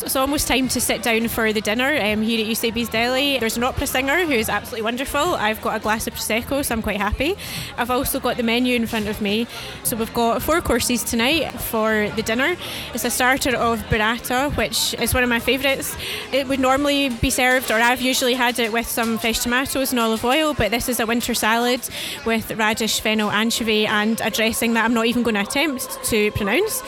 So 0.00 0.06
it's 0.06 0.16
almost 0.16 0.48
time 0.48 0.66
to 0.68 0.80
sit 0.80 1.02
down 1.02 1.28
for 1.28 1.52
the 1.52 1.60
dinner 1.60 1.94
um, 2.00 2.22
here 2.22 2.40
at 2.40 2.46
Eusebi's 2.46 2.88
Deli. 2.88 3.38
There's 3.38 3.58
an 3.58 3.64
opera 3.64 3.86
singer 3.86 4.24
who 4.24 4.32
is 4.32 4.48
absolutely 4.48 4.80
wonderful. 4.80 5.34
I've 5.34 5.60
got 5.60 5.76
a 5.76 5.78
glass 5.78 6.06
of 6.06 6.14
Prosecco, 6.14 6.64
so 6.64 6.74
I'm 6.74 6.80
quite 6.80 6.96
happy. 6.96 7.36
I've 7.76 7.90
also 7.90 8.18
got 8.18 8.38
the 8.38 8.42
menu 8.42 8.76
in 8.76 8.86
front 8.86 9.08
of 9.08 9.20
me. 9.20 9.46
So 9.82 9.98
we've 9.98 10.14
got 10.14 10.40
four 10.40 10.62
courses 10.62 11.04
tonight 11.04 11.50
for 11.60 12.08
the 12.16 12.22
dinner. 12.22 12.56
It's 12.94 13.04
a 13.04 13.10
starter 13.10 13.54
of 13.54 13.80
burrata, 13.90 14.56
which 14.56 14.94
is 14.94 15.12
one 15.12 15.22
of 15.22 15.28
my 15.28 15.38
favourites. 15.38 15.94
It 16.32 16.48
would 16.48 16.60
normally 16.60 17.10
be 17.10 17.28
served, 17.28 17.70
or 17.70 17.74
I've 17.74 18.00
usually 18.00 18.32
had 18.32 18.58
it 18.58 18.72
with 18.72 18.86
some 18.86 19.18
fresh 19.18 19.40
tomatoes 19.40 19.90
and 19.90 20.00
olive 20.00 20.24
oil, 20.24 20.54
but 20.54 20.70
this 20.70 20.88
is 20.88 20.98
a 21.00 21.04
winter 21.04 21.34
salad 21.34 21.86
with 22.24 22.50
radish, 22.52 23.00
fennel, 23.00 23.30
anchovy, 23.30 23.86
and 23.86 24.18
a 24.22 24.30
dressing 24.30 24.72
that 24.72 24.86
I'm 24.86 24.94
not 24.94 25.04
even 25.04 25.22
going 25.22 25.34
to 25.34 25.42
attempt 25.42 26.02
to 26.04 26.30
pronounce. 26.30 26.82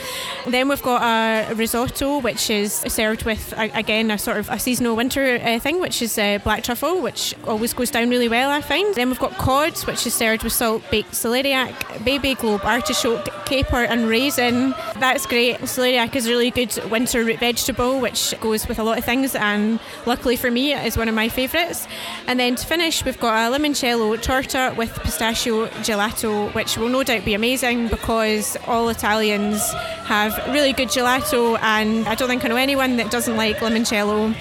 Then 0.46 0.70
we've 0.70 0.80
got 0.80 1.02
a 1.02 1.54
risotto, 1.54 2.18
which 2.18 2.48
is 2.48 2.82
served 3.02 3.24
with 3.24 3.52
again 3.56 4.12
a 4.12 4.18
sort 4.18 4.36
of 4.36 4.48
a 4.48 4.58
seasonal 4.60 4.94
winter 4.94 5.40
uh, 5.42 5.58
thing, 5.58 5.80
which 5.80 6.00
is 6.02 6.16
uh, 6.18 6.38
black 6.44 6.62
truffle, 6.62 7.02
which 7.02 7.34
always 7.48 7.72
goes 7.74 7.90
down 7.90 8.08
really 8.08 8.28
well. 8.28 8.48
I 8.48 8.60
find. 8.60 8.94
Then 8.94 9.08
we've 9.08 9.18
got 9.18 9.32
cod, 9.38 9.76
which 9.88 10.06
is 10.06 10.14
served 10.14 10.44
with 10.44 10.52
salt 10.52 10.82
baked 10.88 11.10
celeriac, 11.10 11.74
baby 12.04 12.34
globe, 12.34 12.60
artichoke, 12.62 13.26
caper, 13.52 13.84
and 13.84 14.08
raisin. 14.08 14.74
That's 14.98 15.26
great. 15.26 15.58
Celeriac 15.60 16.16
is 16.16 16.26
a 16.26 16.30
really 16.30 16.50
good 16.50 16.72
winter 16.90 17.22
root 17.22 17.38
vegetable, 17.38 18.00
which 18.00 18.34
goes 18.40 18.66
with 18.66 18.78
a 18.78 18.82
lot 18.82 18.96
of 18.96 19.04
things, 19.04 19.34
and 19.34 19.78
luckily 20.06 20.36
for 20.36 20.50
me, 20.50 20.72
it 20.72 20.86
is 20.86 20.96
one 20.96 21.06
of 21.06 21.14
my 21.14 21.28
favourites. 21.28 21.86
And 22.26 22.40
then 22.40 22.56
to 22.56 22.66
finish, 22.66 23.04
we've 23.04 23.20
got 23.20 23.34
a 23.52 23.54
limoncello 23.54 24.18
torta 24.22 24.74
with 24.74 24.98
pistachio 25.00 25.66
gelato, 25.84 26.54
which 26.54 26.78
will 26.78 26.88
no 26.88 27.02
doubt 27.02 27.26
be 27.26 27.34
amazing 27.34 27.88
because 27.88 28.56
all 28.66 28.88
Italians 28.88 29.70
have 30.06 30.32
really 30.48 30.72
good 30.72 30.88
gelato, 30.88 31.58
and 31.60 32.08
I 32.08 32.14
don't 32.14 32.28
think 32.28 32.46
I 32.46 32.48
know 32.48 32.56
anyone 32.56 32.96
that 32.96 33.10
doesn't 33.10 33.36
like 33.36 33.58
limoncello. 33.58 34.34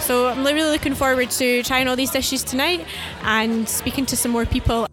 So 0.00 0.26
I'm 0.26 0.44
really 0.44 0.72
looking 0.72 0.96
forward 0.96 1.30
to 1.42 1.62
trying 1.62 1.86
all 1.86 1.94
these 1.94 2.10
dishes 2.10 2.42
tonight 2.42 2.84
and 3.22 3.68
speaking 3.68 4.06
to 4.06 4.16
some 4.16 4.32
more 4.32 4.44
people. 4.44 4.88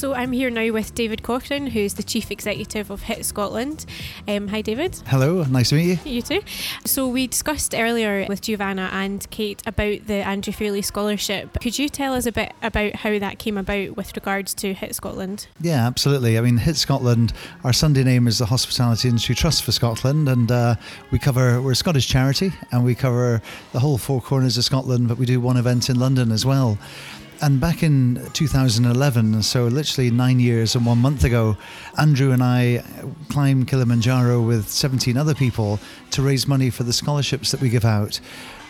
So 0.00 0.14
I'm 0.14 0.32
here 0.32 0.48
now 0.48 0.72
with 0.72 0.94
David 0.94 1.22
Cochrane, 1.22 1.66
who's 1.66 1.92
the 1.92 2.02
Chief 2.02 2.30
Executive 2.30 2.90
of 2.90 3.02
HIT 3.02 3.22
Scotland. 3.22 3.84
Um, 4.26 4.48
hi, 4.48 4.62
David. 4.62 4.98
Hello, 5.06 5.44
nice 5.44 5.68
to 5.68 5.74
meet 5.74 6.06
you. 6.06 6.10
You 6.10 6.22
too. 6.22 6.40
So 6.86 7.06
we 7.06 7.26
discussed 7.26 7.74
earlier 7.74 8.24
with 8.26 8.40
Giovanna 8.40 8.88
and 8.94 9.30
Kate 9.30 9.62
about 9.66 10.06
the 10.06 10.26
Andrew 10.26 10.54
Fairlie 10.54 10.80
Scholarship. 10.80 11.60
Could 11.60 11.78
you 11.78 11.90
tell 11.90 12.14
us 12.14 12.24
a 12.24 12.32
bit 12.32 12.54
about 12.62 12.94
how 12.94 13.18
that 13.18 13.38
came 13.38 13.58
about 13.58 13.94
with 13.94 14.16
regards 14.16 14.54
to 14.54 14.72
HIT 14.72 14.94
Scotland? 14.94 15.48
Yeah, 15.60 15.86
absolutely. 15.86 16.38
I 16.38 16.40
mean, 16.40 16.56
HIT 16.56 16.76
Scotland, 16.76 17.34
our 17.62 17.74
Sunday 17.74 18.02
name 18.02 18.26
is 18.26 18.38
the 18.38 18.46
Hospitality 18.46 19.06
Industry 19.06 19.34
Trust 19.34 19.64
for 19.64 19.72
Scotland, 19.72 20.30
and 20.30 20.50
uh, 20.50 20.76
we 21.10 21.18
cover, 21.18 21.60
we're 21.60 21.72
a 21.72 21.76
Scottish 21.76 22.08
charity, 22.08 22.54
and 22.72 22.86
we 22.86 22.94
cover 22.94 23.42
the 23.72 23.80
whole 23.80 23.98
four 23.98 24.22
corners 24.22 24.56
of 24.56 24.64
Scotland, 24.64 25.08
but 25.08 25.18
we 25.18 25.26
do 25.26 25.42
one 25.42 25.58
event 25.58 25.90
in 25.90 26.00
London 26.00 26.32
as 26.32 26.46
well. 26.46 26.78
And 27.42 27.58
back 27.58 27.82
in 27.82 28.22
2011, 28.34 29.42
so 29.42 29.64
literally 29.64 30.10
nine 30.10 30.40
years 30.40 30.74
and 30.74 30.84
one 30.84 30.98
month 30.98 31.24
ago, 31.24 31.56
Andrew 31.96 32.32
and 32.32 32.42
I 32.42 32.84
climbed 33.30 33.66
Kilimanjaro 33.66 34.42
with 34.42 34.68
17 34.68 35.16
other 35.16 35.34
people 35.34 35.78
to 36.10 36.20
raise 36.20 36.46
money 36.46 36.68
for 36.68 36.82
the 36.82 36.92
scholarships 36.92 37.50
that 37.52 37.62
we 37.62 37.70
give 37.70 37.86
out. 37.86 38.20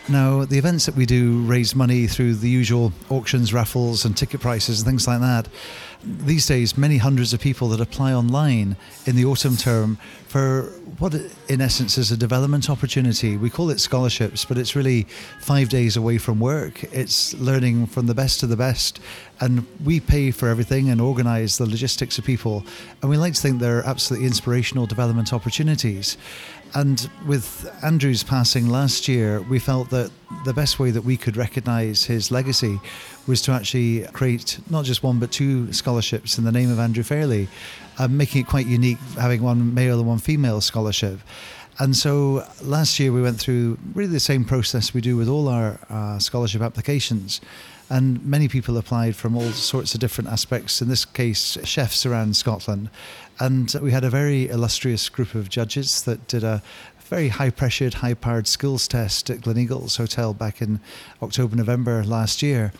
Now, 0.07 0.45
the 0.45 0.57
events 0.57 0.85
that 0.85 0.95
we 0.95 1.05
do 1.05 1.41
raise 1.41 1.75
money 1.75 2.07
through 2.07 2.35
the 2.35 2.49
usual 2.49 2.93
auctions, 3.09 3.53
raffles, 3.53 4.05
and 4.05 4.15
ticket 4.15 4.39
prices 4.39 4.79
and 4.79 4.87
things 4.87 5.05
like 5.05 5.19
that. 5.19 5.49
These 6.03 6.47
days, 6.47 6.77
many 6.77 6.97
hundreds 6.97 7.31
of 7.31 7.39
people 7.39 7.69
that 7.69 7.79
apply 7.79 8.13
online 8.13 8.75
in 9.05 9.15
the 9.15 9.25
autumn 9.25 9.55
term 9.55 9.97
for 10.27 10.63
what, 10.97 11.13
in 11.47 11.61
essence, 11.61 11.97
is 11.97 12.11
a 12.11 12.17
development 12.17 12.69
opportunity. 12.69 13.37
We 13.37 13.49
call 13.49 13.69
it 13.69 13.79
scholarships, 13.79 14.43
but 14.43 14.57
it's 14.57 14.75
really 14.75 15.03
five 15.41 15.69
days 15.69 15.97
away 15.97 16.17
from 16.17 16.39
work. 16.39 16.83
It's 16.85 17.35
learning 17.35 17.87
from 17.87 18.07
the 18.07 18.15
best 18.15 18.41
of 18.41 18.49
the 18.49 18.57
best. 18.57 18.99
And 19.39 19.65
we 19.83 19.99
pay 19.99 20.31
for 20.31 20.47
everything 20.47 20.89
and 20.89 20.99
organize 20.99 21.57
the 21.57 21.65
logistics 21.65 22.17
of 22.17 22.25
people. 22.25 22.63
And 23.01 23.09
we 23.09 23.17
like 23.17 23.33
to 23.33 23.41
think 23.41 23.59
they're 23.59 23.85
absolutely 23.85 24.27
inspirational 24.27 24.87
development 24.87 25.33
opportunities. 25.33 26.17
And 26.73 27.09
with 27.27 27.69
Andrew's 27.83 28.23
passing 28.23 28.69
last 28.69 29.07
year, 29.07 29.41
we 29.41 29.59
felt 29.59 29.89
that 29.89 30.09
the 30.45 30.53
best 30.53 30.79
way 30.79 30.91
that 30.91 31.01
we 31.01 31.17
could 31.17 31.35
recognise 31.35 32.05
his 32.05 32.31
legacy 32.31 32.79
was 33.27 33.41
to 33.43 33.51
actually 33.51 34.03
create 34.13 34.57
not 34.69 34.85
just 34.85 35.03
one 35.03 35.19
but 35.19 35.31
two 35.31 35.71
scholarships 35.73 36.37
in 36.37 36.45
the 36.45 36.51
name 36.51 36.71
of 36.71 36.79
Andrew 36.79 37.03
Fairlie, 37.03 37.49
uh, 37.99 38.07
making 38.07 38.41
it 38.41 38.47
quite 38.47 38.67
unique, 38.67 38.99
having 39.19 39.41
one 39.41 39.73
male 39.73 39.99
and 39.99 40.07
one 40.07 40.19
female 40.19 40.61
scholarship. 40.61 41.19
And 41.79 41.95
so 41.95 42.47
last 42.61 42.99
year 42.99 43.11
we 43.11 43.21
went 43.21 43.39
through 43.39 43.77
really 43.93 44.11
the 44.11 44.19
same 44.19 44.45
process 44.45 44.93
we 44.93 45.01
do 45.01 45.17
with 45.17 45.27
all 45.27 45.47
our 45.49 45.79
uh, 45.89 46.19
scholarship 46.19 46.61
applications. 46.61 47.41
And 47.91 48.25
many 48.25 48.47
people 48.47 48.77
applied 48.77 49.17
from 49.17 49.35
all 49.35 49.51
sorts 49.51 49.93
of 49.93 49.99
different 49.99 50.29
aspects, 50.29 50.81
in 50.81 50.87
this 50.87 51.03
case, 51.03 51.57
chefs 51.65 52.05
around 52.05 52.37
Scotland. 52.37 52.89
And 53.37 53.69
we 53.81 53.91
had 53.91 54.05
a 54.05 54.09
very 54.09 54.47
illustrious 54.47 55.09
group 55.09 55.35
of 55.35 55.49
judges 55.49 56.03
that 56.03 56.25
did 56.25 56.41
a 56.41 56.63
very 57.01 57.27
high 57.27 57.49
pressured, 57.49 57.95
high 57.95 58.13
powered 58.13 58.47
skills 58.47 58.87
test 58.87 59.29
at 59.29 59.41
Gleneagles 59.41 59.97
Hotel 59.97 60.33
back 60.33 60.61
in 60.61 60.79
October, 61.21 61.57
November 61.57 62.01
last 62.05 62.41
year. 62.41 62.71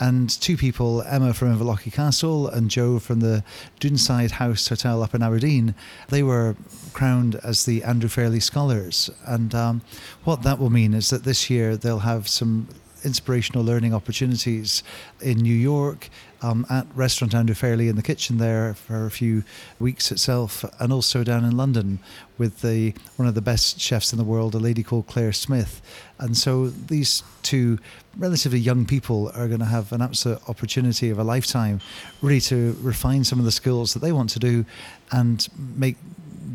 And 0.00 0.28
two 0.28 0.56
people, 0.56 1.02
Emma 1.02 1.32
from 1.32 1.56
Inverlochy 1.56 1.92
Castle 1.92 2.48
and 2.48 2.68
Joe 2.68 2.98
from 2.98 3.20
the 3.20 3.44
Douneside 3.78 4.32
House 4.32 4.66
Hotel 4.66 5.00
up 5.00 5.14
in 5.14 5.22
Aberdeen, 5.22 5.76
they 6.08 6.24
were 6.24 6.56
crowned 6.92 7.36
as 7.44 7.66
the 7.66 7.84
Andrew 7.84 8.08
Fairlie 8.08 8.40
Scholars. 8.40 9.10
And 9.24 9.54
um, 9.54 9.82
what 10.24 10.42
that 10.42 10.58
will 10.58 10.70
mean 10.70 10.92
is 10.92 11.10
that 11.10 11.22
this 11.22 11.48
year 11.48 11.76
they'll 11.76 12.00
have 12.00 12.26
some 12.26 12.66
inspirational 13.06 13.64
learning 13.64 13.94
opportunities 13.94 14.82
in 15.22 15.38
New 15.38 15.54
York, 15.54 16.10
um, 16.42 16.66
at 16.68 16.86
Restaurant 16.94 17.34
Andrew 17.34 17.54
Fairlie 17.54 17.88
in 17.88 17.96
the 17.96 18.02
kitchen 18.02 18.38
there 18.38 18.74
for 18.74 19.06
a 19.06 19.10
few 19.10 19.44
weeks 19.78 20.12
itself, 20.12 20.64
and 20.78 20.92
also 20.92 21.24
down 21.24 21.44
in 21.44 21.56
London 21.56 21.98
with 22.36 22.60
the 22.60 22.92
one 23.16 23.26
of 23.26 23.34
the 23.34 23.40
best 23.40 23.80
chefs 23.80 24.12
in 24.12 24.18
the 24.18 24.24
world, 24.24 24.54
a 24.54 24.58
lady 24.58 24.82
called 24.82 25.06
Clare 25.06 25.32
Smyth. 25.32 25.80
And 26.18 26.36
so 26.36 26.68
these 26.68 27.22
two 27.42 27.78
relatively 28.18 28.58
young 28.58 28.84
people 28.84 29.30
are 29.34 29.48
going 29.48 29.60
to 29.60 29.66
have 29.66 29.92
an 29.92 30.02
absolute 30.02 30.40
opportunity 30.48 31.10
of 31.10 31.18
a 31.18 31.24
lifetime, 31.24 31.80
really 32.20 32.40
to 32.42 32.76
refine 32.82 33.24
some 33.24 33.38
of 33.38 33.44
the 33.44 33.52
skills 33.52 33.94
that 33.94 34.00
they 34.00 34.12
want 34.12 34.30
to 34.30 34.38
do 34.38 34.64
and 35.12 35.48
make 35.56 35.96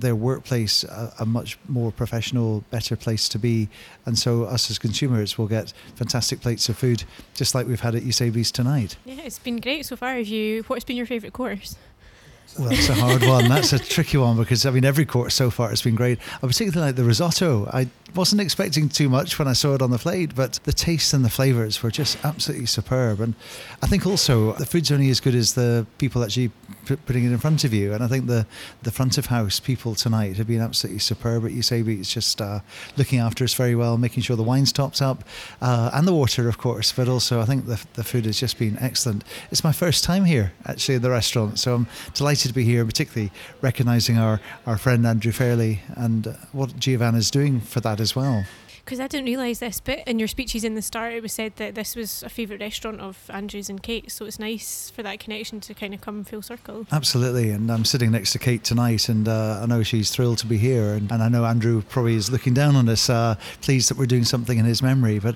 their 0.01 0.15
workplace 0.15 0.83
a, 0.83 1.13
a, 1.19 1.25
much 1.25 1.57
more 1.67 1.91
professional, 1.91 2.63
better 2.69 2.95
place 2.95 3.29
to 3.29 3.39
be. 3.39 3.69
And 4.05 4.17
so, 4.17 4.43
us 4.43 4.69
as 4.69 4.77
consumers 4.77 5.37
will 5.37 5.47
get 5.47 5.73
fantastic 5.95 6.41
plates 6.41 6.67
of 6.69 6.77
food, 6.77 7.03
just 7.33 7.55
like 7.55 7.67
we've 7.67 7.79
had 7.79 7.95
at 7.95 8.03
Eusebi's 8.03 8.51
tonight. 8.51 8.97
Yeah, 9.05 9.21
it's 9.23 9.39
been 9.39 9.57
great 9.57 9.85
so 9.85 9.95
far. 9.95 10.15
Have 10.15 10.27
you? 10.27 10.63
What's 10.63 10.83
been 10.83 10.97
your 10.97 11.05
favourite 11.05 11.33
course? 11.33 11.77
Well, 12.59 12.69
that's 12.69 12.89
a 12.89 12.95
hard 12.95 13.23
one. 13.23 13.47
That's 13.47 13.71
a 13.71 13.79
tricky 13.79 14.17
one 14.17 14.35
because 14.35 14.65
I 14.65 14.71
mean 14.71 14.83
every 14.83 15.05
course 15.05 15.35
so 15.35 15.49
far 15.49 15.69
has 15.69 15.81
been 15.81 15.95
great. 15.95 16.19
I 16.35 16.47
particularly 16.47 16.87
like 16.87 16.95
the 16.97 17.05
risotto. 17.05 17.69
I 17.71 17.87
wasn't 18.15 18.41
expecting 18.41 18.89
too 18.89 19.09
much 19.09 19.39
when 19.39 19.47
I 19.47 19.53
saw 19.53 19.73
it 19.73 19.81
on 19.81 19.91
the 19.91 19.97
plate, 19.97 20.35
but 20.35 20.59
the 20.63 20.73
taste 20.73 21.13
and 21.13 21.23
the 21.23 21.29
flavors 21.29 21.81
were 21.81 21.91
just 21.91 22.23
absolutely 22.25 22.65
superb. 22.65 23.19
And 23.21 23.35
I 23.81 23.87
think 23.87 24.05
also 24.05 24.53
the 24.53 24.65
food's 24.65 24.91
only 24.91 25.09
as 25.09 25.19
good 25.19 25.35
as 25.35 25.53
the 25.53 25.85
people 25.97 26.23
actually 26.23 26.51
putting 26.85 27.23
it 27.23 27.31
in 27.31 27.37
front 27.37 27.63
of 27.63 27.73
you. 27.73 27.93
And 27.93 28.03
I 28.03 28.07
think 28.07 28.27
the, 28.27 28.45
the 28.83 28.91
front 28.91 29.17
of 29.17 29.27
house 29.27 29.59
people 29.59 29.95
tonight 29.95 30.37
have 30.37 30.47
been 30.47 30.61
absolutely 30.61 30.99
superb 30.99 31.45
at 31.45 31.51
Eusebi. 31.51 31.99
It's 31.99 32.13
just 32.13 32.41
uh, 32.41 32.59
looking 32.97 33.19
after 33.19 33.43
us 33.43 33.53
very 33.53 33.75
well, 33.75 33.97
making 33.97 34.23
sure 34.23 34.35
the 34.35 34.43
wine's 34.43 34.71
topped 34.71 35.01
up, 35.01 35.23
uh, 35.61 35.91
and 35.93 36.07
the 36.07 36.13
water, 36.13 36.49
of 36.49 36.57
course. 36.57 36.91
But 36.91 37.07
also, 37.07 37.39
I 37.39 37.45
think 37.45 37.65
the, 37.65 37.83
the 37.93 38.03
food 38.03 38.25
has 38.25 38.39
just 38.39 38.57
been 38.57 38.77
excellent. 38.79 39.23
It's 39.51 39.63
my 39.63 39.71
first 39.71 40.03
time 40.03 40.25
here, 40.25 40.53
actually, 40.65 40.95
in 40.95 41.01
the 41.01 41.11
restaurant. 41.11 41.59
So 41.59 41.75
I'm 41.75 41.87
delighted 42.13 42.49
to 42.49 42.53
be 42.53 42.65
here, 42.65 42.83
particularly 42.83 43.31
recognising 43.61 44.17
our, 44.17 44.41
our 44.65 44.77
friend 44.77 45.05
Andrew 45.05 45.31
Fairlie 45.31 45.79
and 45.95 46.27
uh, 46.27 46.33
what 46.51 46.77
Giovanna's 46.77 47.31
doing 47.31 47.61
for 47.61 47.79
that 47.79 48.00
as 48.01 48.15
well 48.15 48.43
because 48.83 48.99
I 48.99 49.07
didn't 49.07 49.27
realise 49.27 49.59
this, 49.59 49.79
but 49.79 49.99
in 50.07 50.19
your 50.19 50.27
speeches 50.27 50.63
in 50.63 50.75
the 50.75 50.81
start, 50.81 51.13
it 51.13 51.21
was 51.21 51.33
said 51.33 51.55
that 51.57 51.75
this 51.75 51.95
was 51.95 52.23
a 52.23 52.29
favourite 52.29 52.59
restaurant 52.59 52.99
of 52.99 53.29
Andrew's 53.29 53.69
and 53.69 53.81
Kate's, 53.81 54.15
so 54.15 54.25
it's 54.25 54.39
nice 54.39 54.89
for 54.89 55.03
that 55.03 55.19
connection 55.19 55.59
to 55.61 55.73
kind 55.73 55.93
of 55.93 56.01
come 56.01 56.23
full 56.23 56.41
circle. 56.41 56.85
Absolutely, 56.91 57.51
and 57.51 57.71
I'm 57.71 57.85
sitting 57.85 58.11
next 58.11 58.31
to 58.33 58.39
Kate 58.39 58.63
tonight, 58.63 59.07
and 59.07 59.27
uh, 59.27 59.61
I 59.61 59.65
know 59.65 59.83
she's 59.83 60.09
thrilled 60.11 60.39
to 60.39 60.47
be 60.47 60.57
here, 60.57 60.93
and, 60.93 61.11
and, 61.11 61.21
I 61.21 61.29
know 61.29 61.45
Andrew 61.45 61.83
probably 61.87 62.15
is 62.15 62.31
looking 62.31 62.53
down 62.53 62.75
on 62.75 62.89
us, 62.89 63.09
uh, 63.09 63.35
pleased 63.61 63.89
that 63.89 63.97
we're 63.97 64.07
doing 64.07 64.25
something 64.25 64.57
in 64.57 64.65
his 64.65 64.81
memory. 64.81 65.19
But 65.19 65.35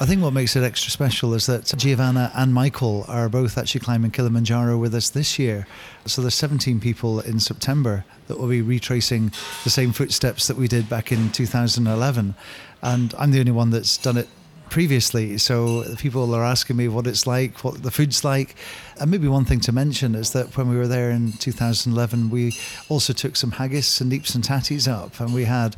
I 0.00 0.06
think 0.06 0.22
what 0.22 0.32
makes 0.32 0.56
it 0.56 0.62
extra 0.62 0.90
special 0.90 1.34
is 1.34 1.46
that 1.46 1.66
Giovanna 1.76 2.30
and 2.34 2.54
Michael 2.54 3.04
are 3.08 3.28
both 3.28 3.58
actually 3.58 3.80
climbing 3.80 4.12
Kilimanjaro 4.12 4.78
with 4.78 4.94
us 4.94 5.10
this 5.10 5.38
year. 5.38 5.66
So 6.06 6.20
there's 6.20 6.34
17 6.34 6.80
people 6.80 7.20
in 7.20 7.40
September 7.40 8.04
that 8.26 8.38
will 8.38 8.48
be 8.48 8.62
retracing 8.62 9.32
the 9.64 9.70
same 9.70 9.92
footsteps 9.92 10.46
that 10.48 10.56
we 10.56 10.68
did 10.68 10.88
back 10.88 11.10
in 11.10 11.30
2011 11.30 12.34
and 12.82 13.14
I'm 13.18 13.30
the 13.30 13.40
only 13.40 13.52
one 13.52 13.70
that's 13.70 13.96
done 13.96 14.18
it 14.18 14.28
previously. 14.68 15.38
So 15.38 15.84
people 15.98 16.34
are 16.34 16.44
asking 16.44 16.76
me 16.76 16.88
what 16.88 17.06
it's 17.06 17.26
like, 17.26 17.64
what 17.64 17.82
the 17.82 17.90
food's 17.90 18.24
like. 18.24 18.56
And 19.00 19.10
maybe 19.10 19.28
one 19.28 19.44
thing 19.44 19.60
to 19.60 19.72
mention 19.72 20.14
is 20.14 20.32
that 20.32 20.56
when 20.56 20.68
we 20.68 20.76
were 20.76 20.88
there 20.88 21.10
in 21.10 21.32
2011, 21.32 22.28
we 22.28 22.56
also 22.88 23.12
took 23.12 23.36
some 23.36 23.52
haggis 23.52 24.00
and 24.00 24.12
neeps 24.12 24.34
and 24.34 24.44
tatties 24.44 24.90
up, 24.90 25.20
and 25.20 25.32
we 25.32 25.44
had 25.44 25.76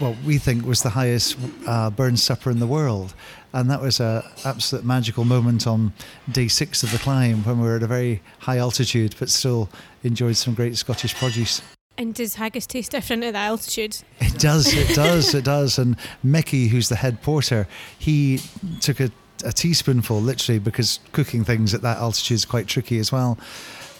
what 0.00 0.16
we 0.24 0.38
think 0.38 0.64
was 0.64 0.82
the 0.82 0.90
highest 0.90 1.36
uh, 1.66 1.90
Burns 1.90 2.22
supper 2.22 2.50
in 2.50 2.58
the 2.58 2.66
world. 2.66 3.14
And 3.52 3.70
that 3.70 3.80
was 3.80 4.00
an 4.00 4.22
absolute 4.44 4.84
magical 4.84 5.24
moment 5.24 5.66
on 5.66 5.92
day 6.30 6.48
six 6.48 6.82
of 6.82 6.92
the 6.92 6.98
climb 6.98 7.44
when 7.44 7.60
we 7.60 7.68
were 7.68 7.76
at 7.76 7.82
a 7.82 7.86
very 7.86 8.22
high 8.38 8.58
altitude, 8.58 9.14
but 9.18 9.28
still 9.28 9.68
enjoyed 10.02 10.36
some 10.36 10.54
great 10.54 10.76
Scottish 10.76 11.14
produce. 11.14 11.60
And 11.98 12.14
does 12.14 12.36
haggis 12.36 12.66
taste 12.66 12.92
different 12.92 13.24
at 13.24 13.34
that 13.34 13.46
altitude? 13.46 13.98
It 14.20 14.38
does, 14.38 14.72
it 14.72 14.94
does, 14.94 15.34
it 15.34 15.44
does. 15.44 15.78
And 15.78 15.96
Mickey, 16.22 16.68
who's 16.68 16.88
the 16.88 16.96
head 16.96 17.20
porter, 17.22 17.66
he 17.98 18.40
took 18.80 19.00
a, 19.00 19.10
a 19.44 19.52
teaspoonful 19.52 20.20
literally 20.20 20.58
because 20.58 21.00
cooking 21.12 21.44
things 21.44 21.74
at 21.74 21.82
that 21.82 21.98
altitude 21.98 22.36
is 22.36 22.44
quite 22.44 22.68
tricky 22.68 22.98
as 22.98 23.12
well 23.12 23.38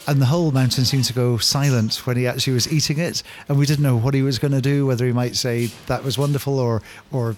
and 0.06 0.20
the 0.20 0.26
whole 0.26 0.50
mountain 0.50 0.84
seemed 0.84 1.04
to 1.04 1.12
go 1.12 1.36
silent 1.38 2.06
when 2.06 2.16
he 2.16 2.26
actually 2.26 2.54
was 2.54 2.72
eating 2.72 2.98
it 2.98 3.22
and 3.48 3.58
we 3.58 3.66
didn't 3.66 3.82
know 3.82 3.96
what 3.96 4.14
he 4.14 4.22
was 4.22 4.38
going 4.38 4.52
to 4.52 4.60
do 4.60 4.86
whether 4.86 5.06
he 5.06 5.12
might 5.12 5.36
say 5.36 5.66
that 5.86 6.02
was 6.02 6.16
wonderful 6.16 6.58
or 6.58 6.82
or 7.12 7.36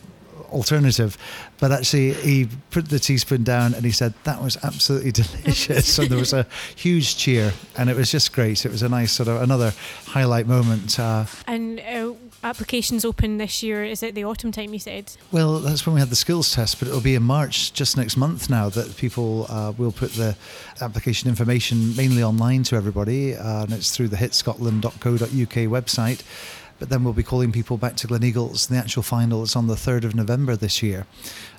alternative. 0.52 1.16
But 1.58 1.72
actually, 1.72 2.12
he 2.14 2.48
put 2.70 2.88
the 2.88 2.98
teaspoon 2.98 3.42
down 3.42 3.74
and 3.74 3.84
he 3.84 3.90
said, 3.90 4.14
That 4.24 4.42
was 4.42 4.56
absolutely 4.62 5.12
delicious. 5.22 5.98
and 5.98 6.08
there 6.08 6.18
was 6.18 6.32
a 6.32 6.46
huge 6.76 7.16
cheer, 7.16 7.52
and 7.76 7.90
it 7.90 7.96
was 7.96 8.10
just 8.10 8.32
great. 8.32 8.64
It 8.64 8.70
was 8.70 8.82
a 8.82 8.88
nice 8.88 9.12
sort 9.12 9.28
of 9.28 9.42
another 9.42 9.72
highlight 10.06 10.46
moment. 10.46 10.98
Uh, 10.98 11.24
and 11.46 11.80
uh, 11.80 12.12
applications 12.42 13.04
open 13.04 13.38
this 13.38 13.62
year. 13.62 13.84
Is 13.84 14.02
it 14.02 14.14
the 14.14 14.24
autumn 14.24 14.52
time 14.52 14.72
you 14.72 14.78
said? 14.78 15.12
Well, 15.30 15.58
that's 15.58 15.86
when 15.86 15.94
we 15.94 16.00
had 16.00 16.10
the 16.10 16.16
skills 16.16 16.52
test, 16.54 16.78
but 16.78 16.88
it'll 16.88 17.00
be 17.00 17.14
in 17.14 17.22
March, 17.22 17.72
just 17.72 17.96
next 17.96 18.16
month 18.16 18.50
now, 18.50 18.68
that 18.70 18.96
people 18.96 19.46
uh, 19.48 19.72
will 19.76 19.92
put 19.92 20.12
the 20.12 20.36
application 20.80 21.28
information 21.28 21.94
mainly 21.96 22.22
online 22.22 22.62
to 22.64 22.76
everybody, 22.76 23.34
uh, 23.34 23.64
and 23.64 23.72
it's 23.72 23.94
through 23.96 24.08
the 24.08 24.16
hitscotland.co.uk 24.16 25.28
website. 25.70 26.22
But 26.78 26.88
then 26.88 27.04
we'll 27.04 27.12
be 27.12 27.22
calling 27.22 27.52
people 27.52 27.76
back 27.76 27.94
to 27.96 28.08
Gleneagles. 28.08 28.68
The 28.68 28.76
actual 28.76 29.04
final 29.04 29.44
is 29.44 29.54
on 29.54 29.68
the 29.68 29.76
3rd 29.76 30.02
of 30.02 30.14
November 30.16 30.56
this 30.56 30.82
year. 30.82 31.06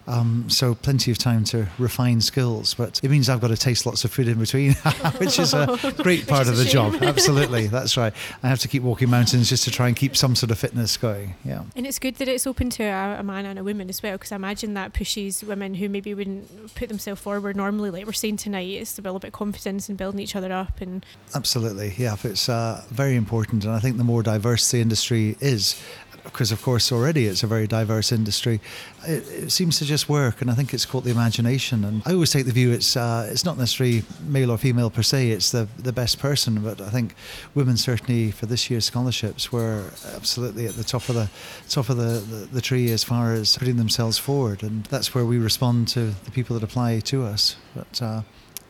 Um, 0.07 0.49
so 0.49 0.75
plenty 0.75 1.11
of 1.11 1.17
time 1.17 1.43
to 1.45 1.67
refine 1.77 2.21
skills, 2.21 2.73
but 2.73 2.99
it 3.03 3.09
means 3.09 3.29
I've 3.29 3.39
got 3.39 3.49
to 3.49 3.57
taste 3.57 3.85
lots 3.85 4.03
of 4.03 4.11
food 4.11 4.27
in 4.27 4.37
between, 4.39 4.73
which 5.17 5.39
is 5.39 5.53
a 5.53 5.77
great 5.97 6.27
part 6.27 6.47
of 6.47 6.57
the 6.57 6.65
job. 6.65 6.95
Absolutely, 7.01 7.67
that's 7.67 7.95
right. 7.95 8.13
I 8.41 8.49
have 8.49 8.59
to 8.59 8.67
keep 8.67 8.83
walking 8.83 9.09
mountains 9.09 9.49
just 9.49 9.63
to 9.65 9.71
try 9.71 9.87
and 9.87 9.95
keep 9.95 10.17
some 10.17 10.35
sort 10.35 10.51
of 10.51 10.59
fitness 10.59 10.97
going. 10.97 11.35
Yeah. 11.45 11.63
And 11.75 11.87
it's 11.87 11.99
good 11.99 12.15
that 12.15 12.27
it's 12.27 12.45
open 12.45 12.69
to 12.71 12.83
a, 12.83 13.19
a 13.19 13.23
man 13.23 13.45
and 13.45 13.57
a 13.57 13.63
woman 13.63 13.89
as 13.89 14.03
well, 14.03 14.13
because 14.13 14.31
I 14.31 14.35
imagine 14.35 14.73
that 14.73 14.93
pushes 14.93 15.43
women 15.43 15.75
who 15.75 15.87
maybe 15.87 16.13
wouldn't 16.13 16.75
put 16.75 16.89
themselves 16.89 17.21
forward 17.21 17.55
normally, 17.55 17.91
like 17.91 18.05
we're 18.05 18.13
saying 18.13 18.37
tonight, 18.37 18.69
it's 18.69 18.93
to 18.95 19.01
build 19.01 19.17
a 19.17 19.19
bit 19.19 19.27
of 19.27 19.33
confidence 19.33 19.89
and 19.89 19.97
building 19.97 20.19
each 20.19 20.35
other 20.35 20.51
up. 20.51 20.81
And 20.81 21.05
absolutely, 21.33 21.93
yeah, 21.97 22.15
it's 22.23 22.49
uh, 22.49 22.83
very 22.89 23.15
important, 23.15 23.63
and 23.63 23.73
I 23.73 23.79
think 23.79 23.97
the 23.97 24.03
more 24.03 24.23
diverse 24.23 24.69
the 24.71 24.81
industry 24.81 25.37
is, 25.39 25.81
because 26.23 26.51
of 26.51 26.62
course 26.62 26.91
already 26.91 27.25
it's 27.27 27.43
a 27.43 27.47
very 27.47 27.67
diverse 27.67 28.12
industry. 28.12 28.59
It, 29.05 29.27
it, 29.29 29.51
seems 29.51 29.79
to 29.79 29.86
just 29.86 30.07
work, 30.07 30.41
and 30.41 30.49
I 30.49 30.53
think 30.53 30.73
it's 30.73 30.86
caught 30.86 31.03
the 31.03 31.12
imagination. 31.12 31.83
And 31.83 32.01
I 32.05 32.13
always 32.13 32.31
take 32.31 32.45
the 32.45 32.51
view 32.51 32.71
it's 32.71 32.95
uh, 32.95 33.27
it's 33.31 33.45
not 33.45 33.57
necessarily 33.57 34.03
male 34.25 34.51
or 34.51 34.57
female 34.57 34.89
per 34.89 35.03
se; 35.03 35.31
it's 35.31 35.51
the 35.51 35.67
the 35.77 35.93
best 35.93 36.19
person. 36.19 36.62
But 36.62 36.81
I 36.81 36.89
think 36.89 37.15
women 37.53 37.77
certainly 37.77 38.31
for 38.31 38.45
this 38.45 38.69
year's 38.69 38.86
scholarships 38.86 39.51
were 39.51 39.91
absolutely 40.15 40.65
at 40.67 40.75
the 40.75 40.83
top 40.83 41.09
of 41.09 41.15
the 41.15 41.29
top 41.69 41.89
of 41.89 41.97
the, 41.97 42.19
the, 42.19 42.47
the 42.51 42.62
tree 42.62 42.91
as 42.91 43.03
far 43.03 43.33
as 43.33 43.57
putting 43.57 43.77
themselves 43.77 44.17
forward, 44.17 44.63
and 44.63 44.86
that's 44.86 45.13
where 45.13 45.25
we 45.25 45.38
respond 45.38 45.88
to 45.89 46.13
the 46.25 46.31
people 46.31 46.53
that 46.55 46.63
apply 46.63 46.99
to 47.01 47.23
us. 47.23 47.55
But 47.75 48.01
uh, 48.01 48.21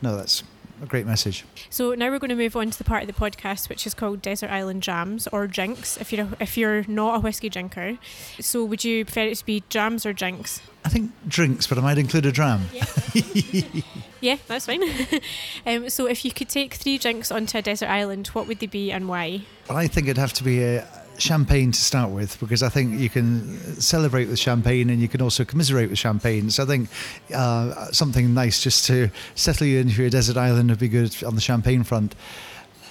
no, 0.01 0.15
that's 0.15 0.43
a 0.83 0.87
great 0.87 1.05
message. 1.05 1.45
So 1.69 1.93
now 1.93 2.09
we're 2.09 2.19
going 2.19 2.29
to 2.29 2.35
move 2.35 2.55
on 2.55 2.69
to 2.69 2.77
the 2.77 2.83
part 2.83 3.01
of 3.03 3.07
the 3.07 3.13
podcast 3.13 3.69
which 3.69 3.87
is 3.87 3.93
called 3.93 4.21
Desert 4.21 4.51
Island 4.51 4.83
Jams 4.83 5.27
or 5.27 5.47
Drinks. 5.47 5.97
If 5.97 6.11
you're 6.11 6.25
a, 6.25 6.37
if 6.39 6.57
you're 6.57 6.83
not 6.87 7.15
a 7.15 7.19
whiskey 7.21 7.49
drinker, 7.49 7.97
so 8.39 8.63
would 8.65 8.83
you 8.83 9.05
prefer 9.05 9.21
it 9.21 9.37
to 9.37 9.45
be 9.45 9.63
jams 9.69 10.05
or 10.05 10.13
drinks? 10.13 10.61
I 10.85 10.89
think 10.89 11.11
drinks, 11.27 11.65
but 11.65 11.77
I 11.77 11.81
might 11.81 11.97
include 11.97 12.25
a 12.25 12.31
dram. 12.31 12.65
Yeah, 12.73 12.85
yeah 14.21 14.37
that's 14.47 14.65
fine. 14.65 14.83
um, 15.65 15.89
so 15.89 16.05
if 16.05 16.25
you 16.25 16.31
could 16.31 16.49
take 16.49 16.73
three 16.73 16.97
drinks 16.97 17.31
onto 17.31 17.57
a 17.57 17.61
desert 17.61 17.89
island, 17.89 18.27
what 18.27 18.47
would 18.47 18.59
they 18.59 18.67
be 18.67 18.91
and 18.91 19.07
why? 19.07 19.43
Well, 19.69 19.77
I 19.77 19.87
think 19.87 20.07
it'd 20.07 20.17
have 20.17 20.33
to 20.33 20.43
be 20.43 20.61
a 20.61 20.85
champagne 21.17 21.71
to 21.71 21.80
start 21.80 22.10
with 22.10 22.39
because 22.39 22.63
I 22.63 22.69
think 22.69 22.99
you 22.99 23.10
can 23.10 23.58
celebrate 23.80 24.28
with 24.28 24.39
champagne 24.39 24.89
and 24.89 25.02
you 25.02 25.08
can 25.08 25.21
also 25.21 25.45
commiserate 25.45 25.89
with 25.89 25.99
champagne. 25.99 26.49
So 26.49 26.63
I 26.63 26.65
think 26.65 26.89
uh, 27.34 27.91
something 27.91 28.34
nice 28.34 28.62
just 28.62 28.86
to 28.88 29.10
settle 29.36 29.67
you 29.67 29.80
into 29.80 30.06
a 30.06 30.10
desert 30.10 30.38
island 30.38 30.69
would 30.69 30.80
be 30.80 30.89
good 30.89 31.23
on 31.23 31.36
the 31.36 31.41
champagne 31.41 31.84
front. 31.84 32.15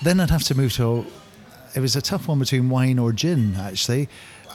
Then 0.03 0.21
I'd 0.21 0.31
have 0.31 0.45
to 0.45 0.55
move 0.55 0.73
to. 0.75 1.07
It 1.75 1.81
was 1.81 1.97
a 1.97 2.03
tough 2.03 2.29
one 2.29 2.39
between 2.39 2.69
wine 2.69 2.99
or 2.99 3.13
gin, 3.13 3.57
actually. 3.57 4.09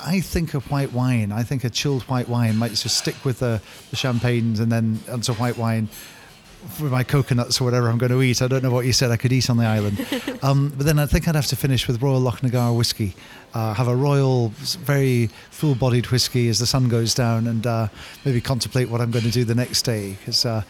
I 0.04 0.20
think 0.20 0.54
of 0.54 0.70
white 0.70 0.94
wine. 0.94 1.32
I 1.32 1.44
think 1.44 1.64
a 1.64 1.70
chilled 1.70 2.04
white 2.04 2.30
wine 2.30 2.58
might 2.58 2.74
just 2.74 2.98
stick 2.98 3.26
with 3.26 3.40
the, 3.40 3.62
the 3.90 3.96
champagnes 3.96 4.60
and 4.60 4.72
then 4.72 5.00
onto 5.10 5.34
white 5.34 5.58
wine 5.58 5.90
for 6.70 6.84
my 6.84 7.04
coconuts 7.04 7.62
or 7.62 7.63
whatever 7.63 7.89
I'm 7.89 7.98
going 7.98 8.12
to 8.12 8.22
eat. 8.22 8.41
I 8.41 8.48
don't 8.48 8.63
know 8.63 8.72
what 8.72 8.86
you 8.86 8.93
said 8.93 9.12
I 9.12 9.17
could 9.17 9.32
eat 9.32 9.50
on 9.50 9.58
the 9.58 9.65
island. 9.65 10.06
Um, 10.43 10.72
but 10.78 10.86
then 10.86 11.00
I 11.00 11.08
think 11.08 11.28
I'd 11.28 11.34
have 11.36 11.48
to 11.48 11.56
finish 11.56 11.88
with 11.88 12.02
Royal 12.02 12.22
Lochnagar 12.22 12.76
whiskey. 12.78 13.15
Uh, 13.56 13.74
have 13.74 13.88
a 13.88 13.96
royal, 13.96 14.50
very 14.50 15.28
full 15.50 15.74
bodied 15.74 16.06
whiskey 16.12 16.48
as 16.48 16.60
the 16.60 16.67
sun 16.67 16.89
goes 16.89 17.15
down 17.15 17.48
and 17.48 17.65
uh, 17.65 17.88
maybe 18.24 18.39
contemplate 18.39 18.88
what 18.88 19.02
I'm 19.02 19.10
going 19.10 19.26
to 19.26 19.32
do 19.32 19.43
the 19.43 19.56
next 19.56 19.82
day. 19.82 20.12
Because 20.12 20.46
uh, 20.46 20.62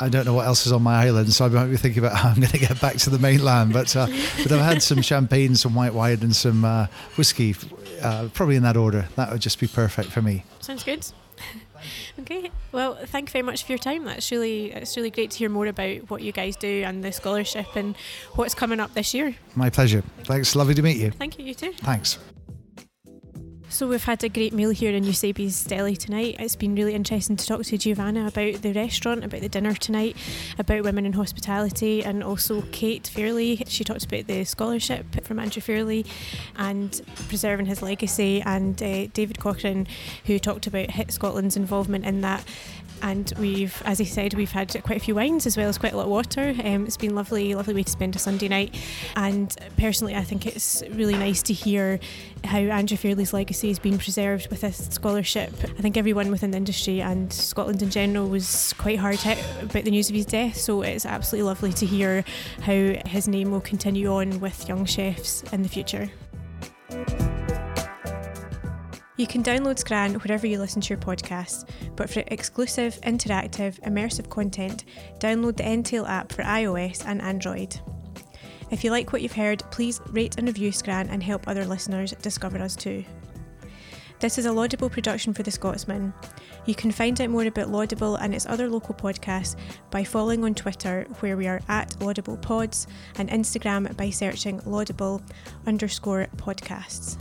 I 0.00 0.08
don't 0.08 0.24
know 0.24 0.34
what 0.34 0.46
else 0.46 0.66
is 0.66 0.72
on 0.72 0.82
my 0.82 1.06
island, 1.06 1.32
so 1.32 1.44
I 1.44 1.48
might 1.48 1.66
be 1.66 1.76
thinking 1.76 2.04
about 2.04 2.16
how 2.16 2.30
I'm 2.30 2.36
going 2.36 2.48
to 2.48 2.58
get 2.58 2.80
back 2.80 2.96
to 2.96 3.10
the 3.10 3.18
mainland. 3.18 3.72
But 3.72 3.94
uh, 3.94 4.06
but 4.42 4.50
I've 4.52 4.60
had 4.60 4.82
some 4.82 5.00
champagne, 5.00 5.54
some 5.54 5.74
white 5.74 5.94
wine, 5.94 6.18
and 6.22 6.34
some 6.34 6.64
uh, 6.64 6.88
whiskey, 7.16 7.54
uh, 8.02 8.28
probably 8.34 8.56
in 8.56 8.64
that 8.64 8.76
order. 8.76 9.06
That 9.14 9.30
would 9.30 9.40
just 9.40 9.60
be 9.60 9.68
perfect 9.68 10.10
for 10.10 10.22
me. 10.22 10.44
Sounds 10.60 10.82
good. 10.82 11.06
Okay. 12.20 12.50
Well, 12.72 12.96
thank 13.06 13.28
you 13.28 13.32
very 13.32 13.42
much 13.42 13.64
for 13.64 13.72
your 13.72 13.78
time. 13.78 14.04
That's 14.04 14.30
really 14.30 14.70
it's 14.70 14.96
really 14.96 15.10
great 15.10 15.32
to 15.32 15.38
hear 15.38 15.50
more 15.50 15.66
about 15.66 16.08
what 16.08 16.22
you 16.22 16.32
guys 16.32 16.56
do 16.56 16.82
and 16.86 17.04
the 17.04 17.12
scholarship 17.12 17.76
and 17.76 17.96
what's 18.36 18.54
coming 18.54 18.80
up 18.80 18.94
this 18.94 19.12
year. 19.12 19.34
My 19.54 19.68
pleasure. 19.68 20.02
Thanks. 20.24 20.56
Lovely 20.56 20.74
to 20.74 20.82
meet 20.82 20.96
you. 20.96 21.10
Thank 21.10 21.38
you. 21.38 21.44
You 21.44 21.54
too. 21.54 21.72
Thanks. 21.72 22.18
So 23.74 23.88
we've 23.88 24.04
had 24.04 24.22
a 24.22 24.28
great 24.28 24.52
meal 24.52 24.70
here 24.70 24.94
in 24.94 25.02
Eusebi's 25.02 25.64
Deli 25.64 25.96
tonight. 25.96 26.36
It's 26.38 26.54
been 26.54 26.76
really 26.76 26.94
interesting 26.94 27.34
to 27.34 27.44
talk 27.44 27.64
to 27.64 27.76
Giovanna 27.76 28.28
about 28.28 28.62
the 28.62 28.72
restaurant, 28.72 29.24
about 29.24 29.40
the 29.40 29.48
dinner 29.48 29.74
tonight, 29.74 30.16
about 30.60 30.84
women 30.84 31.04
in 31.04 31.14
hospitality, 31.14 32.04
and 32.04 32.22
also 32.22 32.62
Kate 32.70 33.10
Fairlie. 33.12 33.64
She 33.66 33.82
talked 33.82 34.04
about 34.04 34.28
the 34.28 34.44
scholarship 34.44 35.24
from 35.24 35.40
Andrew 35.40 35.60
Fairlie 35.60 36.06
and 36.54 37.02
preserving 37.28 37.66
his 37.66 37.82
legacy, 37.82 38.40
and 38.42 38.80
uh, 38.80 39.06
David 39.06 39.40
Cochrane, 39.40 39.88
who 40.26 40.38
talked 40.38 40.68
about 40.68 40.92
HIT 40.92 41.10
Scotland's 41.10 41.56
involvement 41.56 42.06
in 42.06 42.20
that 42.20 42.44
and 43.04 43.34
we've, 43.38 43.82
as 43.84 44.00
I 44.00 44.04
said, 44.04 44.32
we've 44.32 44.50
had 44.50 44.82
quite 44.82 44.96
a 44.96 45.00
few 45.00 45.14
wines 45.14 45.46
as 45.46 45.58
well 45.58 45.68
as 45.68 45.76
quite 45.76 45.92
a 45.92 45.96
lot 45.96 46.04
of 46.04 46.10
water. 46.10 46.54
Um, 46.64 46.86
it's 46.86 46.96
been 46.96 47.14
lovely, 47.14 47.54
lovely 47.54 47.74
way 47.74 47.82
to 47.82 47.90
spend 47.90 48.16
a 48.16 48.18
Sunday 48.18 48.48
night. 48.48 48.74
And 49.14 49.54
personally, 49.76 50.16
I 50.16 50.24
think 50.24 50.46
it's 50.46 50.82
really 50.90 51.12
nice 51.12 51.42
to 51.42 51.52
hear 51.52 52.00
how 52.44 52.58
Andrew 52.58 52.96
Fairlie's 52.96 53.34
legacy 53.34 53.68
has 53.68 53.78
been 53.78 53.98
preserved 53.98 54.48
with 54.48 54.62
this 54.62 54.88
scholarship. 54.88 55.52
I 55.62 55.82
think 55.82 55.98
everyone 55.98 56.30
within 56.30 56.50
the 56.52 56.56
industry 56.56 57.02
and 57.02 57.30
Scotland 57.30 57.82
in 57.82 57.90
general 57.90 58.26
was 58.26 58.72
quite 58.78 58.98
hard 58.98 59.20
hit 59.20 59.38
about 59.60 59.84
the 59.84 59.90
news 59.90 60.08
of 60.08 60.16
his 60.16 60.24
death. 60.24 60.56
So 60.56 60.80
it's 60.80 61.04
absolutely 61.04 61.46
lovely 61.46 61.74
to 61.74 61.84
hear 61.84 62.24
how 62.62 62.94
his 63.06 63.28
name 63.28 63.50
will 63.50 63.60
continue 63.60 64.10
on 64.14 64.40
with 64.40 64.66
young 64.66 64.86
chefs 64.86 65.42
in 65.52 65.62
the 65.62 65.68
future. 65.68 66.08
You 69.16 69.28
can 69.28 69.44
download 69.44 69.78
Scran 69.78 70.14
wherever 70.14 70.44
you 70.44 70.58
listen 70.58 70.80
to 70.82 70.88
your 70.88 70.98
podcasts, 70.98 71.68
but 71.94 72.10
for 72.10 72.24
exclusive, 72.26 73.00
interactive, 73.02 73.78
immersive 73.82 74.28
content, 74.28 74.84
download 75.20 75.56
the 75.56 75.62
Entale 75.62 76.08
app 76.08 76.32
for 76.32 76.42
iOS 76.42 77.06
and 77.06 77.22
Android. 77.22 77.80
If 78.72 78.82
you 78.82 78.90
like 78.90 79.12
what 79.12 79.22
you've 79.22 79.30
heard, 79.30 79.62
please 79.70 80.00
rate 80.10 80.36
and 80.36 80.48
review 80.48 80.72
Scran 80.72 81.08
and 81.10 81.22
help 81.22 81.46
other 81.46 81.64
listeners 81.64 82.12
discover 82.22 82.58
us 82.58 82.74
too. 82.74 83.04
This 84.18 84.36
is 84.36 84.46
a 84.46 84.52
Laudable 84.52 84.90
production 84.90 85.32
for 85.32 85.44
The 85.44 85.50
Scotsman. 85.52 86.12
You 86.66 86.74
can 86.74 86.90
find 86.90 87.20
out 87.20 87.30
more 87.30 87.46
about 87.46 87.70
Laudable 87.70 88.16
and 88.16 88.34
its 88.34 88.46
other 88.46 88.68
local 88.68 88.96
podcasts 88.96 89.54
by 89.90 90.02
following 90.02 90.42
on 90.42 90.54
Twitter, 90.56 91.06
where 91.20 91.36
we 91.36 91.46
are 91.46 91.60
at 91.68 92.00
Laudable 92.02 92.38
Pods, 92.38 92.88
and 93.16 93.30
Instagram 93.30 93.96
by 93.96 94.10
searching 94.10 94.60
Laudable 94.66 95.22
underscore 95.66 96.26
podcasts. 96.36 97.16